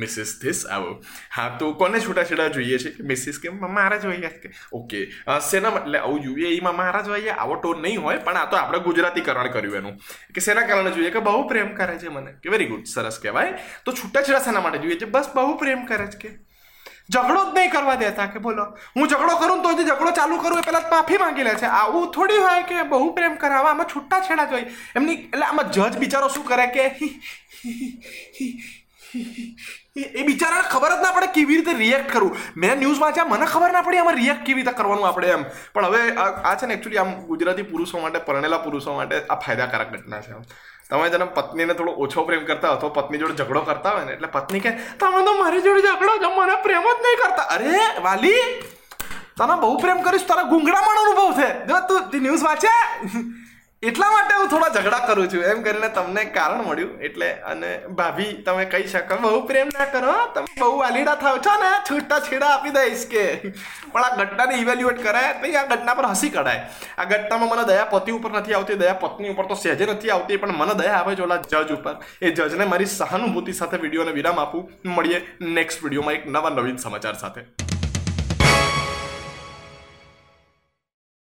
મિસિસ 0.00 0.32
ધીસ 0.42 0.64
આવો. 0.74 0.90
હા, 1.36 1.48
તો 1.60 1.68
કોને 1.82 2.00
છૂટાછેડા 2.06 2.48
જોઈએ 2.56 2.78
છે? 2.82 2.90
મિસિસ 3.10 3.38
કે 3.44 3.52
મારા 3.78 4.00
જોઈએ 4.06 4.32
કે, 4.42 4.50
ઓકે 4.80 5.04
શેના 5.50 5.72
એટલે 5.82 5.98
આવું 6.02 6.26
યુએઈમાં 6.26 6.76
મારા 6.80 7.04
જોઈએ 7.10 7.32
આવો 7.36 7.60
ટોન 7.62 7.82
નહીં 7.86 8.02
હોય, 8.08 8.18
પણ 8.26 8.42
આ 8.42 8.50
તો 8.50 8.60
આપણે 8.62 8.82
ગુજરાતીકરણ 8.88 9.52
કર્યું 9.54 9.78
એનું. 9.82 9.96
કે 10.34 10.46
શેના 10.48 10.66
કારણે 10.72 10.94
જોઈએ 10.98 11.14
કે 11.16 11.24
બહુ 11.30 11.46
પ્રેમ 11.54 11.72
કરે 11.78 11.96
છે 12.02 12.12
મને. 12.18 12.36
કે 12.42 12.54
વેરી 12.56 12.70
ગુડ 12.74 12.92
સરસ 12.96 13.22
કહેવાય. 13.22 13.56
તો 13.84 13.96
છૂટાછેડા 14.02 14.44
શેના 14.50 14.66
માટે 14.66 14.84
જોઈએ 14.84 15.00
છે? 15.02 15.10
બસ 15.16 15.34
બહુ 15.38 15.56
પ્રેમ 15.64 15.86
કરે 15.92 16.10
છે 16.14 16.22
કે? 16.26 16.36
ઝઘડો 17.08 17.40
જ 17.44 17.52
નહીં 17.56 17.70
કરવા 17.74 17.96
દેતા 18.02 18.26
કે 18.32 18.38
બોલો, 18.46 18.64
હું 18.96 19.08
ઝઘડો 19.10 19.34
કરું 19.42 19.62
તો 19.64 19.68
જે 19.78 19.84
ઝઘડો 19.90 20.10
ચાલુ 20.18 20.40
કરું 20.42 20.58
એ 20.60 20.64
પહેલાં 20.66 20.90
માફી 20.94 21.20
માંગી 21.24 21.46
લે 21.48 21.54
છે. 21.62 21.68
આવું 21.80 22.10
થોડી 22.16 22.42
હોય 22.46 22.62
કે 22.70 22.76
બહુ 22.90 23.06
પ્રેમ 23.18 23.34
કરે 23.42 23.54
હવે 23.60 23.70
આમાં 23.70 23.88
છૂટા 23.94 24.20
છેડા 24.26 24.48
જોઈ 24.52 24.66
એમની, 24.96 25.18
એટલે 25.32 25.46
આમાં 25.46 25.70
જજ 25.76 25.94
બિચારો 26.04 26.28
શું 26.36 26.44
કરે 26.50 26.66
કે 26.74 26.82
એ 29.98 30.22
બિચારાને 30.28 30.66
ખબર 30.72 30.92
જ 30.94 31.00
ના 31.02 31.14
પડે 31.16 31.28
કેવી 31.36 31.56
રીતે 31.58 31.72
રિએક્ટ 31.82 32.10
કરવું 32.12 32.34
મેં 32.62 32.74
ન્યૂઝ 32.80 33.00
વાંચ્યા, 33.02 33.30
મને 33.32 33.46
ખબર 33.52 33.70
ના 33.76 33.84
પડી 33.86 34.00
આમાં 34.02 34.18
રિએક્ટ 34.22 34.42
કેવી 34.46 34.62
રીતે 34.62 34.74
કરવાનું 34.80 35.06
આપણે 35.08 35.28
એમ. 35.36 35.44
પણ 35.74 35.86
હવે 35.88 36.00
આ 36.48 36.54
છે 36.60 36.66
ને 36.66 36.74
એકચ્યુઅલી 36.76 37.00
આમ 37.02 37.10
ગુજરાતી 37.30 37.70
પુરુષો 37.72 38.02
માટે, 38.02 38.18
પરણેલા 38.28 38.64
પુરુષો 38.66 38.90
માટે 38.98 39.16
આ 39.28 39.38
ફાયદાકારક 39.46 39.88
ઘટના 39.94 40.20
છે. 40.26 40.32
તમે 40.90 41.10
જેને 41.10 41.24
પત્નીને 41.24 41.74
થોડો 41.74 41.92
ઓછો 41.92 42.22
પ્રેમ 42.24 42.44
કરતા 42.44 42.68
અથવા 42.68 42.90
પત્ની 42.90 43.18
જોડે 43.18 43.34
ઝઘડો 43.34 43.60
કરતા 43.60 43.90
હોય 43.90 44.04
ને, 44.04 44.12
એટલે 44.12 44.26
પત્ની 44.26 44.60
કે 44.60 44.70
તમે 44.70 45.24
તો 45.24 45.38
મારી 45.38 45.62
જોડે 45.62 45.82
ઝઘડો 45.82 46.16
છો, 46.22 46.30
મને 46.30 46.56
પ્રેમ 46.62 46.82
જ 46.82 46.96
નહીં 47.02 47.18
કરતા. 47.22 47.42
અરે, 47.42 48.00
વાલી, 48.02 48.42
તને 49.36 49.60
બહુ 49.60 49.78
પ્રેમ 49.78 50.02
કરીશ, 50.02 50.26
તારા 50.26 50.42
ગુંગળામણ 50.42 51.02
અનુભવ 51.02 51.40
છે. 51.40 51.66
જો 51.66 51.74
તું 51.88 52.22
ન્યૂઝ 52.22 52.42
વાંચે? 52.42 52.68
એટલા 53.82 54.06
માટે 54.12 54.32
હું 54.36 54.48
થોડા 54.52 54.70
ઝઘડા 54.76 55.06
કરું 55.08 55.28
છું, 55.32 55.42
એમ 55.50 55.58
કરીને 55.66 55.88
તમને 55.96 56.22
કારણ 56.36 56.62
મળ્યું. 56.68 56.94
એટલે 57.06 57.28
અને 57.50 57.68
ભાભી, 57.98 58.32
તમે 58.46 58.64
કહી 58.72 58.88
શકો, 58.92 59.18
બહુ 59.24 59.42
પ્રેમ 59.50 59.68
ના 59.76 59.86
કરો 59.92 60.14
તમે 60.34 60.48
બહુ 60.62 60.70
વાલીડા 60.80 61.14
થાવ 61.20 61.38
છો 61.46 61.54
ને, 61.62 61.68
છૂટા 61.90 62.18
છેડા 62.28 62.48
આપી 62.54 62.74
દઈશ 62.78 63.04
કે. 63.12 63.22
પણ 63.92 64.08
આ 64.08 64.16
ઘટનાને 64.18 64.54
ઇવેલ્યુએટ 64.62 65.00
કરાય, 65.06 65.30
તો 65.44 65.52
આ 65.60 65.64
ઘટના 65.70 65.96
પર 66.00 66.10
હસી 66.10 66.32
કઢાય. 66.34 66.66
આ 66.98 67.08
ઘટનામાં 67.12 67.54
મને 67.54 67.68
દયા 67.70 67.86
પતિ 67.94 68.18
ઉપર 68.18 68.34
નથી 68.34 68.58
આવતી, 68.58 68.80
દયા 68.82 68.98
પત્ની 69.04 69.32
ઉપર 69.36 69.48
તો 69.52 69.60
સહેજે 69.62 69.86
નથી 69.86 70.14
આવતી, 70.16 70.42
પણ 70.42 70.60
મને 70.64 70.78
દયા 70.82 70.98
આવે 70.98 71.16
છે 71.22 71.26
ઓલા 71.28 71.40
જજ 71.54 71.78
ઉપર. 71.78 71.96
એ 72.20 72.34
જજને 72.42 72.70
મારી 72.74 72.92
સહાનુભૂતિ 72.98 73.58
સાથે 73.62 73.82
વિડીયોને 73.86 74.18
વિરામ 74.20 74.44
આપું. 74.46 74.68
મળીએ 74.98 75.24
નેક્સ્ટ 75.60 75.86
વિડીયોમાં 75.86 76.20
એક 76.20 76.30
નવા 76.36 76.56
નવીન 76.58 76.86
સમાચાર 76.86 77.18
સાથે. 77.24 77.67